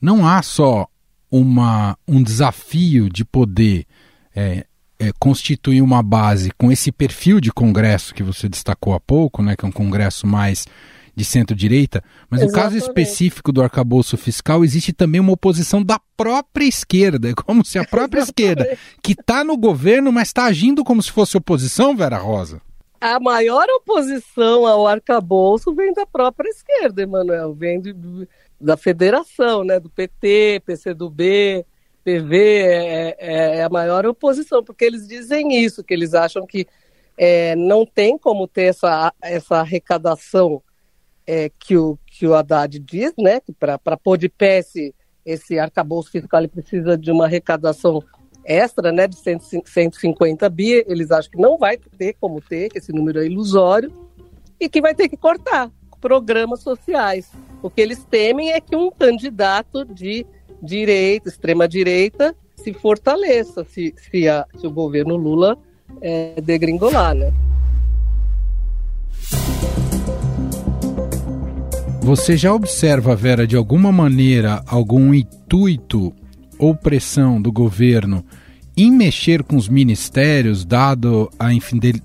não 0.00 0.26
há 0.26 0.42
só 0.42 0.86
uma, 1.30 1.96
um 2.06 2.22
desafio 2.22 3.08
de 3.08 3.24
poder 3.24 3.84
é, 4.34 4.66
é, 4.98 5.10
constituir 5.18 5.82
uma 5.82 6.02
base 6.02 6.50
com 6.56 6.70
esse 6.70 6.90
perfil 6.90 7.40
de 7.40 7.52
Congresso 7.52 8.14
que 8.14 8.22
você 8.22 8.48
destacou 8.48 8.94
há 8.94 9.00
pouco, 9.00 9.42
né, 9.42 9.56
que 9.56 9.64
é 9.64 9.68
um 9.68 9.72
Congresso 9.72 10.26
mais 10.26 10.66
de 11.16 11.24
centro-direita, 11.24 12.04
mas 12.28 12.42
Exatamente. 12.42 12.56
no 12.56 12.62
caso 12.62 12.76
específico 12.76 13.50
do 13.50 13.62
arcabouço 13.62 14.18
fiscal, 14.18 14.62
existe 14.62 14.92
também 14.92 15.18
uma 15.18 15.32
oposição 15.32 15.82
da 15.82 15.98
própria 16.14 16.66
esquerda. 16.66 17.30
É 17.30 17.34
como 17.42 17.64
se 17.64 17.78
a 17.78 17.84
própria 17.84 18.20
esquerda, 18.20 18.76
que 19.02 19.12
está 19.12 19.42
no 19.42 19.56
governo, 19.56 20.12
mas 20.12 20.28
está 20.28 20.44
agindo 20.44 20.84
como 20.84 21.02
se 21.02 21.10
fosse 21.10 21.36
oposição, 21.36 21.96
Vera 21.96 22.18
Rosa. 22.18 22.60
A 23.00 23.18
maior 23.18 23.66
oposição 23.70 24.66
ao 24.66 24.86
arcabouço 24.86 25.74
vem 25.74 25.92
da 25.92 26.06
própria 26.06 26.48
esquerda, 26.50 27.02
Emanuel. 27.02 27.54
Vem 27.54 27.80
de, 27.80 27.94
da 28.60 28.76
federação, 28.76 29.64
né? 29.64 29.80
do 29.80 29.88
PT, 29.88 30.62
PCdoB. 30.66 31.64
PV 32.04 32.36
é, 32.36 33.16
é, 33.18 33.56
é, 33.58 33.62
a 33.64 33.68
maior 33.68 34.06
oposição, 34.06 34.62
porque 34.62 34.84
eles 34.84 35.08
dizem 35.08 35.64
isso, 35.64 35.82
que 35.82 35.92
eles 35.92 36.14
acham 36.14 36.46
que 36.46 36.64
é, 37.18 37.56
não 37.56 37.84
tem 37.84 38.16
como 38.16 38.46
ter 38.46 38.66
essa, 38.66 39.12
essa 39.20 39.56
arrecadação 39.56 40.62
é, 41.26 41.50
que, 41.58 41.76
o, 41.76 41.98
que 42.06 42.26
o 42.26 42.34
Haddad 42.34 42.78
diz, 42.78 43.12
né? 43.18 43.40
Que 43.40 43.52
para 43.52 43.96
pôr 43.96 44.16
de 44.16 44.28
pé 44.28 44.58
esse, 44.58 44.94
esse 45.24 45.58
arcabouço 45.58 46.10
fiscal 46.10 46.40
ele 46.40 46.48
precisa 46.48 46.96
de 46.96 47.10
uma 47.10 47.24
arrecadação 47.24 48.02
extra, 48.44 48.92
né? 48.92 49.08
De 49.08 49.16
150 49.16 50.48
bi. 50.48 50.84
Eles 50.86 51.10
acham 51.10 51.30
que 51.30 51.38
não 51.38 51.58
vai 51.58 51.76
ter 51.76 52.14
como 52.20 52.40
ter, 52.40 52.68
que 52.70 52.78
esse 52.78 52.92
número 52.92 53.20
é 53.20 53.26
ilusório, 53.26 53.92
e 54.60 54.68
que 54.68 54.80
vai 54.80 54.94
ter 54.94 55.08
que 55.08 55.16
cortar 55.16 55.70
programas 56.00 56.60
sociais. 56.60 57.30
O 57.62 57.68
que 57.68 57.80
eles 57.80 58.04
temem 58.04 58.52
é 58.52 58.60
que 58.60 58.76
um 58.76 58.90
candidato 58.90 59.84
de 59.84 60.24
direita, 60.62 61.28
extrema-direita, 61.28 62.34
se 62.54 62.72
fortaleça 62.72 63.64
se, 63.64 63.94
se, 63.96 64.28
a, 64.28 64.46
se 64.56 64.66
o 64.66 64.70
governo 64.70 65.16
Lula 65.16 65.58
é, 66.00 66.40
degringolar, 66.40 67.14
né? 67.14 67.32
Você 72.06 72.36
já 72.36 72.54
observa, 72.54 73.16
Vera, 73.16 73.48
de 73.48 73.56
alguma 73.56 73.90
maneira, 73.90 74.62
algum 74.64 75.12
intuito 75.12 76.14
ou 76.56 76.72
pressão 76.72 77.42
do 77.42 77.50
governo 77.50 78.24
em 78.76 78.92
mexer 78.92 79.42
com 79.42 79.56
os 79.56 79.68
ministérios, 79.68 80.64
dado 80.64 81.28
a 81.36 81.48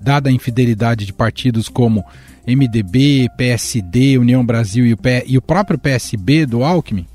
dada 0.00 0.28
a 0.28 0.32
infidelidade 0.32 1.06
de 1.06 1.12
partidos 1.12 1.68
como 1.68 2.04
MDB, 2.44 3.28
PSD, 3.38 4.18
União 4.18 4.44
Brasil 4.44 4.84
e 4.84 4.92
o, 4.92 4.98
e 5.24 5.38
o 5.38 5.40
próprio 5.40 5.78
PSB 5.78 6.46
do 6.46 6.64
Alckmin? 6.64 7.06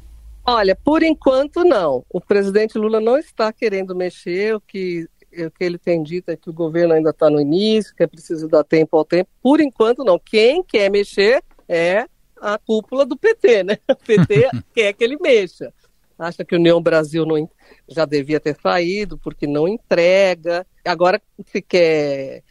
Olha, 0.46 0.74
por 0.74 1.04
enquanto 1.04 1.66
não. 1.66 2.06
O 2.10 2.22
presidente 2.22 2.78
Lula 2.78 3.02
não 3.02 3.18
está 3.18 3.52
querendo 3.52 3.94
mexer. 3.94 4.56
O 4.56 4.62
que, 4.62 5.10
o 5.34 5.52
que 5.52 5.62
ele 5.66 5.78
tem 5.78 6.02
dito 6.02 6.32
é 6.32 6.38
que 6.38 6.50
o 6.50 6.54
governo 6.54 6.94
ainda 6.94 7.10
está 7.10 7.30
no 7.30 7.42
início, 7.42 7.94
que 7.94 8.04
é 8.04 8.08
preciso 8.08 8.48
dar 8.48 8.64
tempo 8.64 8.96
ao 8.96 9.04
tempo. 9.04 9.30
Por 9.44 9.60
enquanto 9.60 10.06
não. 10.06 10.18
Quem 10.18 10.64
quer 10.64 10.90
mexer 10.90 11.44
é 11.68 12.06
a 12.42 12.58
cúpula 12.58 13.06
do 13.06 13.18
PT, 13.18 13.64
né? 13.64 13.78
O 13.90 13.96
PT 13.96 14.50
quer 14.74 14.94
que 14.94 15.04
ele 15.04 15.18
mexa. 15.18 15.74
Acha 16.18 16.44
que 16.44 16.56
a 16.56 16.58
União 16.58 16.82
Brasil 16.82 17.26
não, 17.26 17.50
já 17.88 18.04
devia 18.06 18.40
ter 18.40 18.56
saído 18.60 19.18
porque 19.18 19.46
não 19.46 19.68
entrega. 19.68 20.66
Agora, 20.84 21.22
se 21.46 21.62
quer 21.62 22.44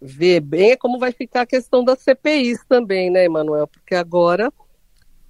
ver 0.00 0.40
bem, 0.40 0.72
é 0.72 0.76
como 0.76 0.98
vai 0.98 1.12
ficar 1.12 1.42
a 1.42 1.46
questão 1.46 1.84
das 1.84 2.00
CPIs 2.00 2.64
também, 2.68 3.10
né, 3.10 3.24
Emanuel? 3.24 3.68
Porque 3.68 3.94
agora 3.94 4.52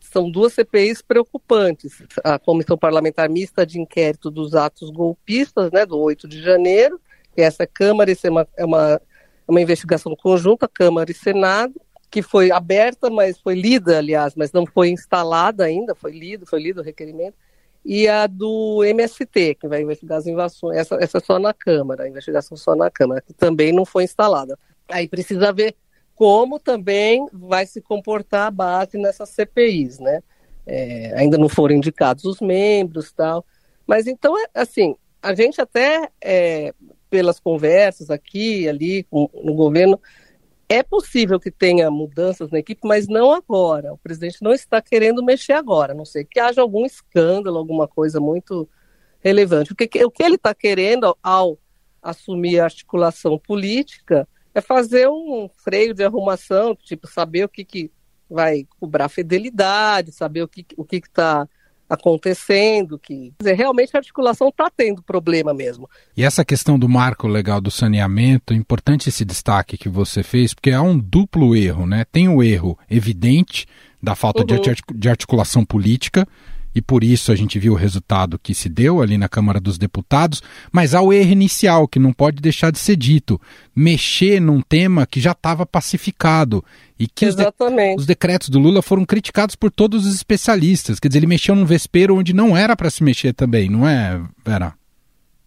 são 0.00 0.30
duas 0.30 0.54
CPIs 0.54 1.02
preocupantes. 1.02 2.02
A 2.24 2.38
Comissão 2.38 2.78
Parlamentar 2.78 3.28
Mista 3.28 3.66
de 3.66 3.78
Inquérito 3.78 4.30
dos 4.30 4.54
Atos 4.54 4.90
Golpistas, 4.90 5.70
né, 5.70 5.84
do 5.84 5.98
8 5.98 6.26
de 6.26 6.42
janeiro, 6.42 7.00
que 7.34 7.42
essa 7.42 7.66
Câmara, 7.66 8.10
isso 8.10 8.26
é 8.26 8.30
uma, 8.30 8.48
é 8.56 8.64
uma, 8.64 8.92
é 8.92 9.00
uma 9.50 9.60
investigação 9.60 10.14
conjunta, 10.16 10.68
Câmara 10.68 11.10
e 11.10 11.14
Senado, 11.14 11.80
que 12.12 12.20
foi 12.20 12.50
aberta, 12.50 13.08
mas 13.08 13.40
foi 13.40 13.54
lida, 13.54 13.96
aliás, 13.96 14.34
mas 14.36 14.52
não 14.52 14.66
foi 14.66 14.90
instalada 14.90 15.64
ainda, 15.64 15.94
foi 15.94 16.12
lido, 16.12 16.44
foi 16.44 16.62
lido 16.62 16.82
o 16.82 16.84
requerimento, 16.84 17.34
e 17.82 18.06
a 18.06 18.26
do 18.26 18.84
MST, 18.84 19.54
que 19.54 19.66
vai 19.66 19.80
investigar 19.80 20.18
as 20.18 20.26
invasões, 20.26 20.76
essa, 20.76 20.96
essa 20.96 21.16
é 21.16 21.20
só 21.22 21.38
na 21.38 21.54
Câmara, 21.54 22.04
a 22.04 22.08
investigação 22.08 22.54
só 22.54 22.76
na 22.76 22.90
Câmara, 22.90 23.22
que 23.22 23.32
também 23.32 23.72
não 23.72 23.86
foi 23.86 24.04
instalada. 24.04 24.58
Aí 24.90 25.08
precisa 25.08 25.54
ver 25.54 25.74
como 26.14 26.60
também 26.60 27.26
vai 27.32 27.64
se 27.64 27.80
comportar 27.80 28.48
a 28.48 28.50
base 28.50 28.98
nessas 28.98 29.30
CPIs, 29.30 29.98
né? 29.98 30.22
É, 30.66 31.14
ainda 31.16 31.38
não 31.38 31.48
foram 31.48 31.74
indicados 31.74 32.24
os 32.26 32.40
membros 32.40 33.10
tal. 33.10 33.44
Mas 33.86 34.06
então, 34.06 34.38
é, 34.38 34.44
assim, 34.54 34.94
a 35.22 35.34
gente 35.34 35.60
até, 35.62 36.10
é, 36.22 36.74
pelas 37.08 37.40
conversas 37.40 38.10
aqui 38.10 38.68
ali 38.68 39.02
com, 39.04 39.30
no 39.42 39.54
governo, 39.54 39.98
é 40.72 40.82
possível 40.82 41.38
que 41.38 41.50
tenha 41.50 41.90
mudanças 41.90 42.50
na 42.50 42.58
equipe, 42.58 42.80
mas 42.82 43.06
não 43.06 43.30
agora. 43.30 43.92
O 43.92 43.98
presidente 43.98 44.42
não 44.42 44.52
está 44.52 44.80
querendo 44.80 45.22
mexer 45.22 45.52
agora, 45.52 45.92
a 45.92 45.94
não 45.94 46.06
sei 46.06 46.24
que 46.24 46.40
haja 46.40 46.62
algum 46.62 46.86
escândalo, 46.86 47.58
alguma 47.58 47.86
coisa 47.86 48.18
muito 48.18 48.66
relevante. 49.20 49.72
O 49.72 49.76
que, 49.76 49.84
o 50.02 50.10
que 50.10 50.22
ele 50.22 50.36
está 50.36 50.54
querendo 50.54 51.14
ao 51.22 51.58
assumir 52.02 52.58
a 52.58 52.64
articulação 52.64 53.38
política 53.38 54.26
é 54.54 54.62
fazer 54.62 55.08
um 55.08 55.48
freio 55.62 55.92
de 55.92 56.04
arrumação, 56.04 56.74
tipo, 56.74 57.06
saber 57.06 57.44
o 57.44 57.48
que, 57.48 57.64
que 57.64 57.90
vai 58.28 58.66
cobrar 58.80 59.10
fidelidade, 59.10 60.10
saber 60.10 60.42
o 60.42 60.48
que 60.48 60.64
o 60.76 60.84
que 60.84 60.96
está 60.96 61.46
acontecendo, 61.88 62.98
que 62.98 63.32
dizer, 63.38 63.54
realmente 63.54 63.94
a 63.94 63.98
articulação 63.98 64.48
está 64.48 64.70
tendo 64.74 65.02
problema 65.02 65.52
mesmo. 65.52 65.88
E 66.16 66.24
essa 66.24 66.44
questão 66.44 66.78
do 66.78 66.88
marco 66.88 67.28
legal 67.28 67.60
do 67.60 67.70
saneamento, 67.70 68.52
é 68.52 68.56
importante 68.56 69.08
esse 69.08 69.24
destaque 69.24 69.76
que 69.76 69.88
você 69.88 70.22
fez, 70.22 70.54
porque 70.54 70.70
há 70.70 70.80
um 70.80 70.98
duplo 70.98 71.54
erro, 71.54 71.86
né? 71.86 72.04
Tem 72.10 72.28
o 72.28 72.42
erro 72.42 72.78
evidente 72.90 73.66
da 74.02 74.14
falta 74.14 74.40
uhum. 74.40 74.60
de 74.94 75.08
articulação 75.08 75.64
política, 75.64 76.26
e 76.74 76.80
por 76.80 77.04
isso 77.04 77.30
a 77.30 77.34
gente 77.34 77.58
viu 77.58 77.74
o 77.74 77.76
resultado 77.76 78.38
que 78.38 78.54
se 78.54 78.68
deu 78.68 79.02
ali 79.02 79.18
na 79.18 79.28
Câmara 79.28 79.60
dos 79.60 79.76
Deputados, 79.76 80.42
mas 80.70 80.94
há 80.94 81.02
o 81.02 81.12
erro 81.12 81.30
inicial, 81.30 81.86
que 81.86 81.98
não 81.98 82.12
pode 82.12 82.40
deixar 82.40 82.70
de 82.70 82.78
ser 82.78 82.96
dito: 82.96 83.40
mexer 83.74 84.40
num 84.40 84.60
tema 84.60 85.06
que 85.06 85.20
já 85.20 85.32
estava 85.32 85.66
pacificado. 85.66 86.64
E 86.98 87.06
que 87.08 87.26
os, 87.26 87.34
de 87.34 87.44
os, 87.96 88.06
decretos 88.06 88.48
do 88.48 88.60
Lula 88.60 88.80
foram 88.80 89.04
criticados 89.04 89.56
por 89.56 89.72
todos 89.72 90.06
os 90.06 90.14
especialistas. 90.14 91.00
Quer 91.00 91.08
dizer, 91.08 91.18
ele 91.18 91.26
mexeu 91.26 91.56
num 91.56 91.64
vespeiro 91.64 92.16
onde 92.16 92.32
não 92.32 92.56
era 92.56 92.76
para 92.76 92.90
se 92.90 93.02
mexer 93.02 93.32
também, 93.32 93.68
não 93.68 93.88
é, 93.88 94.22
Vera? 94.44 94.74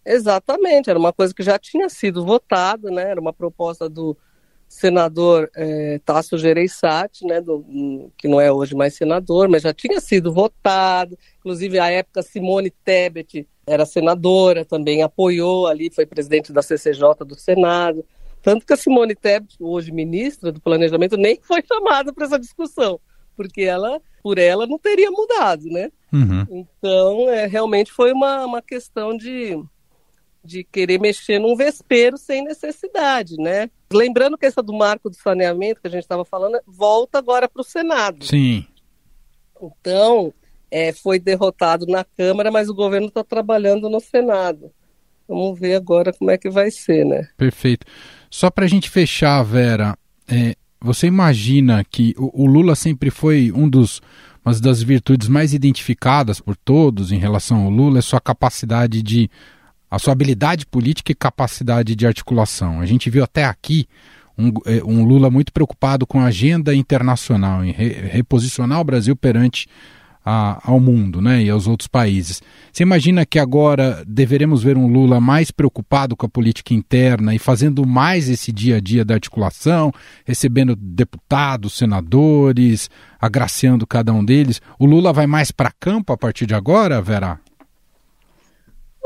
Exatamente, 0.04 0.90
era 0.90 0.98
uma 0.98 1.12
coisa 1.12 1.34
que 1.34 1.42
já 1.42 1.58
tinha 1.58 1.88
sido 1.88 2.24
votada, 2.24 2.90
né? 2.90 3.10
Era 3.10 3.20
uma 3.20 3.32
proposta 3.32 3.88
do 3.88 4.16
senador 4.68 5.50
é, 5.56 6.00
Tasso 6.04 6.36
Gereissati, 6.36 7.24
né, 7.24 7.40
do, 7.40 7.64
que 8.16 8.28
não 8.28 8.40
é 8.40 8.52
hoje 8.52 8.74
mais 8.74 8.94
senador, 8.94 9.48
mas 9.48 9.62
já 9.62 9.72
tinha 9.72 10.00
sido 10.00 10.32
votado. 10.32 11.16
Inclusive, 11.38 11.78
à 11.78 11.90
época, 11.90 12.22
Simone 12.22 12.70
Tebet 12.70 13.46
era 13.66 13.86
senadora, 13.86 14.64
também 14.64 15.02
apoiou 15.02 15.66
ali, 15.66 15.90
foi 15.90 16.06
presidente 16.06 16.52
da 16.52 16.62
CCJ 16.62 17.24
do 17.26 17.34
Senado. 17.34 18.04
Tanto 18.42 18.66
que 18.66 18.72
a 18.72 18.76
Simone 18.76 19.14
Tebet, 19.14 19.56
hoje 19.58 19.90
ministra 19.90 20.52
do 20.52 20.60
Planejamento, 20.60 21.16
nem 21.16 21.40
foi 21.42 21.62
chamada 21.66 22.12
para 22.12 22.26
essa 22.26 22.38
discussão, 22.38 23.00
porque 23.36 23.62
ela, 23.62 24.00
por 24.22 24.38
ela, 24.38 24.66
não 24.66 24.78
teria 24.78 25.10
mudado, 25.10 25.64
né? 25.64 25.90
Uhum. 26.12 26.46
Então, 26.50 27.28
é, 27.28 27.46
realmente 27.46 27.90
foi 27.90 28.12
uma, 28.12 28.44
uma 28.44 28.62
questão 28.62 29.16
de 29.16 29.58
de 30.46 30.64
querer 30.64 31.00
mexer 31.00 31.38
num 31.38 31.56
vespeiro 31.56 32.16
sem 32.16 32.44
necessidade, 32.44 33.36
né? 33.36 33.68
Lembrando 33.92 34.38
que 34.38 34.46
essa 34.46 34.62
do 34.62 34.72
marco 34.72 35.10
do 35.10 35.16
saneamento 35.16 35.80
que 35.80 35.88
a 35.88 35.90
gente 35.90 36.02
estava 36.02 36.24
falando 36.24 36.58
volta 36.66 37.18
agora 37.18 37.48
para 37.48 37.60
o 37.60 37.64
Senado. 37.64 38.24
Sim. 38.24 38.64
Então, 39.60 40.32
é, 40.70 40.92
foi 40.92 41.18
derrotado 41.18 41.86
na 41.86 42.04
Câmara, 42.04 42.50
mas 42.50 42.68
o 42.68 42.74
governo 42.74 43.08
está 43.08 43.24
trabalhando 43.24 43.90
no 43.90 44.00
Senado. 44.00 44.70
Vamos 45.28 45.58
ver 45.58 45.74
agora 45.74 46.12
como 46.12 46.30
é 46.30 46.38
que 46.38 46.48
vai 46.48 46.70
ser, 46.70 47.04
né? 47.04 47.28
Perfeito. 47.36 47.86
Só 48.30 48.50
para 48.50 48.64
a 48.64 48.68
gente 48.68 48.88
fechar, 48.88 49.42
Vera, 49.42 49.98
é, 50.28 50.54
você 50.80 51.06
imagina 51.06 51.84
que 51.84 52.14
o, 52.16 52.44
o 52.44 52.46
Lula 52.46 52.74
sempre 52.74 53.10
foi 53.10 53.50
um 53.52 53.68
dos 53.68 54.00
uma 54.44 54.54
das 54.60 54.80
virtudes 54.80 55.26
mais 55.26 55.52
identificadas 55.52 56.40
por 56.40 56.56
todos 56.56 57.10
em 57.10 57.18
relação 57.18 57.64
ao 57.64 57.70
Lula 57.70 57.98
é 57.98 58.00
sua 58.00 58.20
capacidade 58.20 59.02
de 59.02 59.28
a 59.96 59.98
sua 59.98 60.12
habilidade 60.12 60.66
política 60.66 61.10
e 61.10 61.14
capacidade 61.14 61.96
de 61.96 62.06
articulação. 62.06 62.80
A 62.80 62.86
gente 62.86 63.10
viu 63.10 63.24
até 63.24 63.44
aqui 63.44 63.88
um, 64.38 64.52
é, 64.66 64.84
um 64.84 65.04
Lula 65.04 65.30
muito 65.30 65.52
preocupado 65.52 66.06
com 66.06 66.20
a 66.20 66.26
agenda 66.26 66.74
internacional, 66.74 67.64
em 67.64 67.72
re, 67.72 67.88
reposicionar 67.88 68.80
o 68.80 68.84
Brasil 68.84 69.16
perante 69.16 69.66
a, 70.24 70.60
ao 70.64 70.78
mundo 70.78 71.22
né, 71.22 71.42
e 71.42 71.48
aos 71.48 71.66
outros 71.66 71.86
países. 71.86 72.42
Você 72.72 72.82
imagina 72.82 73.24
que 73.24 73.38
agora 73.38 74.04
deveremos 74.06 74.62
ver 74.62 74.76
um 74.76 74.86
Lula 74.86 75.20
mais 75.20 75.50
preocupado 75.50 76.16
com 76.16 76.26
a 76.26 76.28
política 76.28 76.74
interna 76.74 77.34
e 77.34 77.38
fazendo 77.38 77.86
mais 77.86 78.28
esse 78.28 78.52
dia 78.52 78.76
a 78.76 78.80
dia 78.80 79.04
da 79.04 79.14
articulação, 79.14 79.92
recebendo 80.26 80.76
deputados, 80.76 81.74
senadores, 81.74 82.90
agraciando 83.20 83.86
cada 83.86 84.12
um 84.12 84.24
deles? 84.24 84.60
O 84.78 84.84
Lula 84.84 85.12
vai 85.12 85.26
mais 85.26 85.50
para 85.50 85.72
campo 85.80 86.12
a 86.12 86.18
partir 86.18 86.44
de 86.44 86.54
agora, 86.54 87.00
Vera? 87.00 87.40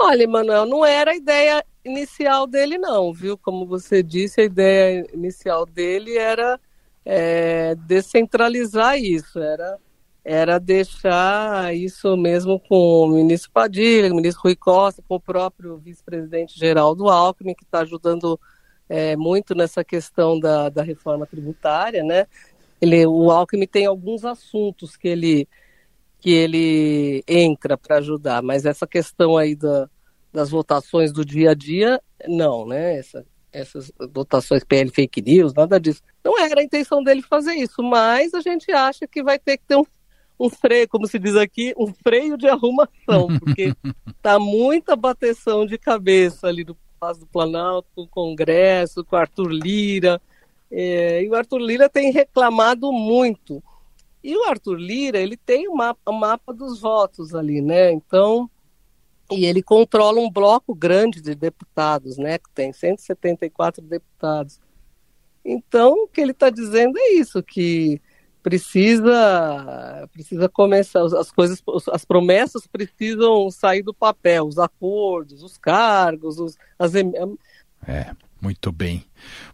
Olha, 0.02 0.26
Manuel, 0.26 0.64
não 0.64 0.84
era 0.84 1.10
a 1.10 1.14
ideia 1.14 1.62
inicial 1.84 2.46
dele, 2.46 2.78
não, 2.78 3.12
viu? 3.12 3.36
Como 3.36 3.66
você 3.66 4.02
disse, 4.02 4.40
a 4.40 4.44
ideia 4.44 5.06
inicial 5.12 5.66
dele 5.66 6.16
era 6.16 6.58
é, 7.04 7.74
descentralizar 7.74 8.98
isso, 8.98 9.38
era, 9.38 9.78
era 10.24 10.58
deixar 10.58 11.76
isso 11.76 12.16
mesmo 12.16 12.58
com 12.58 13.04
o 13.04 13.08
ministro 13.08 13.50
Padilha, 13.52 14.10
o 14.10 14.16
ministro 14.16 14.44
Rui 14.44 14.56
Costa, 14.56 15.02
com 15.06 15.16
o 15.16 15.20
próprio 15.20 15.76
vice-presidente 15.76 16.58
Geraldo 16.58 17.10
Alckmin, 17.10 17.54
que 17.54 17.64
está 17.64 17.80
ajudando 17.80 18.40
é, 18.88 19.14
muito 19.16 19.54
nessa 19.54 19.84
questão 19.84 20.40
da, 20.40 20.70
da 20.70 20.82
reforma 20.82 21.26
tributária, 21.26 22.02
né? 22.02 22.26
Ele, 22.80 23.04
o 23.04 23.30
Alckmin 23.30 23.66
tem 23.66 23.84
alguns 23.84 24.24
assuntos 24.24 24.96
que 24.96 25.08
ele 25.08 25.46
que 26.20 26.30
ele 26.30 27.24
entra 27.26 27.76
para 27.76 27.96
ajudar, 27.96 28.42
mas 28.42 28.66
essa 28.66 28.86
questão 28.86 29.36
aí 29.36 29.54
da, 29.54 29.88
das 30.32 30.50
votações 30.50 31.12
do 31.12 31.24
dia 31.24 31.50
a 31.50 31.54
dia, 31.54 32.00
não, 32.28 32.66
né? 32.66 32.98
Essa, 32.98 33.24
essas 33.52 33.92
votações 34.12 34.62
PL 34.64 34.90
fake 34.90 35.22
news, 35.22 35.54
nada 35.54 35.80
disso. 35.80 36.02
Não 36.24 36.38
era 36.38 36.60
a 36.60 36.64
intenção 36.64 37.02
dele 37.02 37.22
fazer 37.22 37.54
isso, 37.54 37.82
mas 37.82 38.34
a 38.34 38.40
gente 38.40 38.70
acha 38.70 39.06
que 39.06 39.22
vai 39.22 39.38
ter 39.38 39.56
que 39.56 39.64
ter 39.66 39.76
um, 39.76 39.84
um 40.38 40.48
freio, 40.48 40.88
como 40.88 41.06
se 41.06 41.18
diz 41.18 41.36
aqui, 41.36 41.74
um 41.76 41.92
freio 41.92 42.36
de 42.36 42.48
arrumação, 42.48 43.28
porque 43.38 43.74
tá 44.22 44.38
muita 44.38 44.94
bateção 44.94 45.66
de 45.66 45.78
cabeça 45.78 46.46
ali 46.46 46.64
do 46.64 46.76
Palácio 46.98 47.20
do 47.20 47.26
Planalto, 47.26 47.88
com 47.94 48.02
o 48.02 48.08
Congresso, 48.08 49.04
com 49.04 49.16
o 49.16 49.18
Arthur 49.18 49.48
Lira. 49.48 50.20
É, 50.70 51.22
e 51.22 51.28
o 51.28 51.34
Arthur 51.34 51.58
Lira 51.58 51.88
tem 51.88 52.12
reclamado 52.12 52.92
muito. 52.92 53.62
E 54.22 54.36
o 54.36 54.44
Arthur 54.44 54.76
Lira, 54.76 55.18
ele 55.18 55.36
tem 55.36 55.68
o 55.68 55.74
mapa, 55.74 56.10
o 56.10 56.12
mapa 56.12 56.52
dos 56.52 56.80
votos 56.80 57.34
ali, 57.34 57.60
né? 57.60 57.90
Então, 57.90 58.50
e 59.30 59.46
ele 59.46 59.62
controla 59.62 60.20
um 60.20 60.30
bloco 60.30 60.74
grande 60.74 61.20
de 61.20 61.34
deputados, 61.34 62.18
né? 62.18 62.38
Que 62.38 62.50
tem 62.54 62.72
174 62.72 63.82
deputados. 63.82 64.60
Então, 65.44 66.04
o 66.04 66.08
que 66.08 66.20
ele 66.20 66.32
está 66.32 66.50
dizendo 66.50 66.98
é 66.98 67.12
isso, 67.12 67.42
que 67.42 68.00
precisa 68.42 70.08
precisa 70.12 70.48
começar 70.48 71.02
as 71.02 71.30
coisas 71.30 71.62
as 71.92 72.06
promessas 72.06 72.66
precisam 72.66 73.50
sair 73.50 73.82
do 73.82 73.92
papel 73.92 74.46
os 74.46 74.58
acordos 74.58 75.42
os 75.42 75.58
cargos 75.58 76.38
os, 76.38 76.56
as 76.78 76.94
é 76.94 77.04
muito 78.40 78.72
bem. 78.72 79.04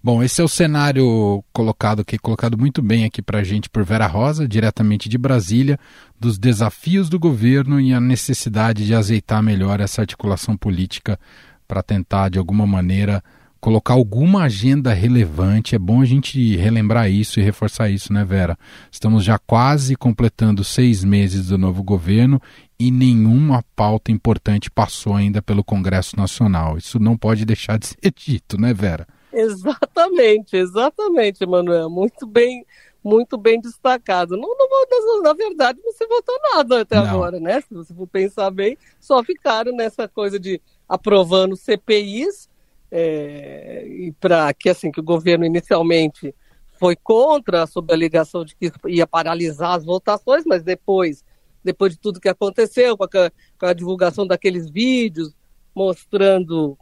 Bom, 0.02 0.22
esse 0.22 0.40
é 0.40 0.44
o 0.44 0.48
cenário 0.48 1.42
colocado 1.52 2.00
aqui, 2.00 2.18
colocado 2.18 2.56
muito 2.56 2.80
bem 2.80 3.04
aqui 3.04 3.20
para 3.20 3.40
a 3.40 3.44
gente 3.44 3.68
por 3.68 3.84
Vera 3.84 4.06
Rosa, 4.06 4.46
diretamente 4.46 5.08
de 5.08 5.18
Brasília, 5.18 5.78
dos 6.18 6.38
desafios 6.38 7.08
do 7.08 7.18
governo 7.18 7.80
e 7.80 7.92
a 7.92 8.00
necessidade 8.00 8.86
de 8.86 8.94
azeitar 8.94 9.42
melhor 9.42 9.80
essa 9.80 10.00
articulação 10.00 10.56
política 10.56 11.18
para 11.66 11.82
tentar, 11.82 12.28
de 12.28 12.38
alguma 12.38 12.66
maneira, 12.66 13.22
colocar 13.60 13.94
alguma 13.94 14.44
agenda 14.44 14.92
relevante. 14.92 15.74
É 15.74 15.78
bom 15.78 16.00
a 16.00 16.04
gente 16.04 16.56
relembrar 16.56 17.10
isso 17.10 17.40
e 17.40 17.42
reforçar 17.42 17.90
isso, 17.90 18.12
né, 18.12 18.24
Vera? 18.24 18.56
Estamos 18.90 19.24
já 19.24 19.38
quase 19.38 19.96
completando 19.96 20.62
seis 20.62 21.02
meses 21.02 21.48
do 21.48 21.58
novo 21.58 21.82
governo 21.82 22.40
e 22.78 22.90
nenhuma 22.90 23.64
pauta 23.74 24.12
importante 24.12 24.70
passou 24.70 25.14
ainda 25.14 25.40
pelo 25.40 25.64
Congresso 25.64 26.16
Nacional. 26.16 26.76
Isso 26.76 26.98
não 26.98 27.16
pode 27.16 27.44
deixar 27.44 27.78
de 27.78 27.86
ser 27.86 28.12
dito, 28.14 28.60
né, 28.60 28.74
Vera? 28.74 29.06
Exatamente, 29.32 30.56
exatamente, 30.56 31.42
Emanuel. 31.42 31.90
Muito 31.90 32.26
bem, 32.26 32.64
muito 33.02 33.36
bem 33.36 33.60
destacado. 33.60 34.36
Não, 34.36 34.56
não, 34.56 35.22
na 35.22 35.32
verdade, 35.32 35.78
não 35.84 35.92
se 35.92 36.06
votou 36.06 36.38
nada 36.54 36.80
até 36.82 36.96
não. 36.96 37.06
agora, 37.06 37.40
né? 37.40 37.60
Se 37.60 37.74
você 37.74 37.92
for 37.92 38.06
pensar 38.06 38.50
bem, 38.50 38.78
só 39.00 39.22
ficaram 39.24 39.72
nessa 39.72 40.06
coisa 40.08 40.38
de 40.38 40.60
aprovando 40.88 41.56
CPIs 41.56 42.48
é, 42.90 43.84
e 43.86 44.12
para 44.12 44.52
que 44.54 44.68
assim 44.68 44.90
que 44.90 45.00
o 45.00 45.04
governo 45.04 45.44
inicialmente 45.44 46.34
foi 46.78 46.94
contra 46.94 47.66
sob 47.66 47.92
a 47.92 47.96
alegação 47.96 48.44
de 48.44 48.54
que 48.54 48.70
ia 48.86 49.06
paralisar 49.06 49.72
as 49.72 49.84
votações, 49.84 50.44
mas 50.46 50.62
depois 50.62 51.24
depois 51.66 51.92
de 51.92 51.98
tudo 51.98 52.20
que 52.20 52.28
aconteceu, 52.28 52.96
com 52.96 53.04
a, 53.04 53.08
com 53.08 53.66
a 53.66 53.72
divulgação 53.74 54.26
daqueles 54.26 54.70
vídeos 54.70 55.34
mostrando 55.74 56.78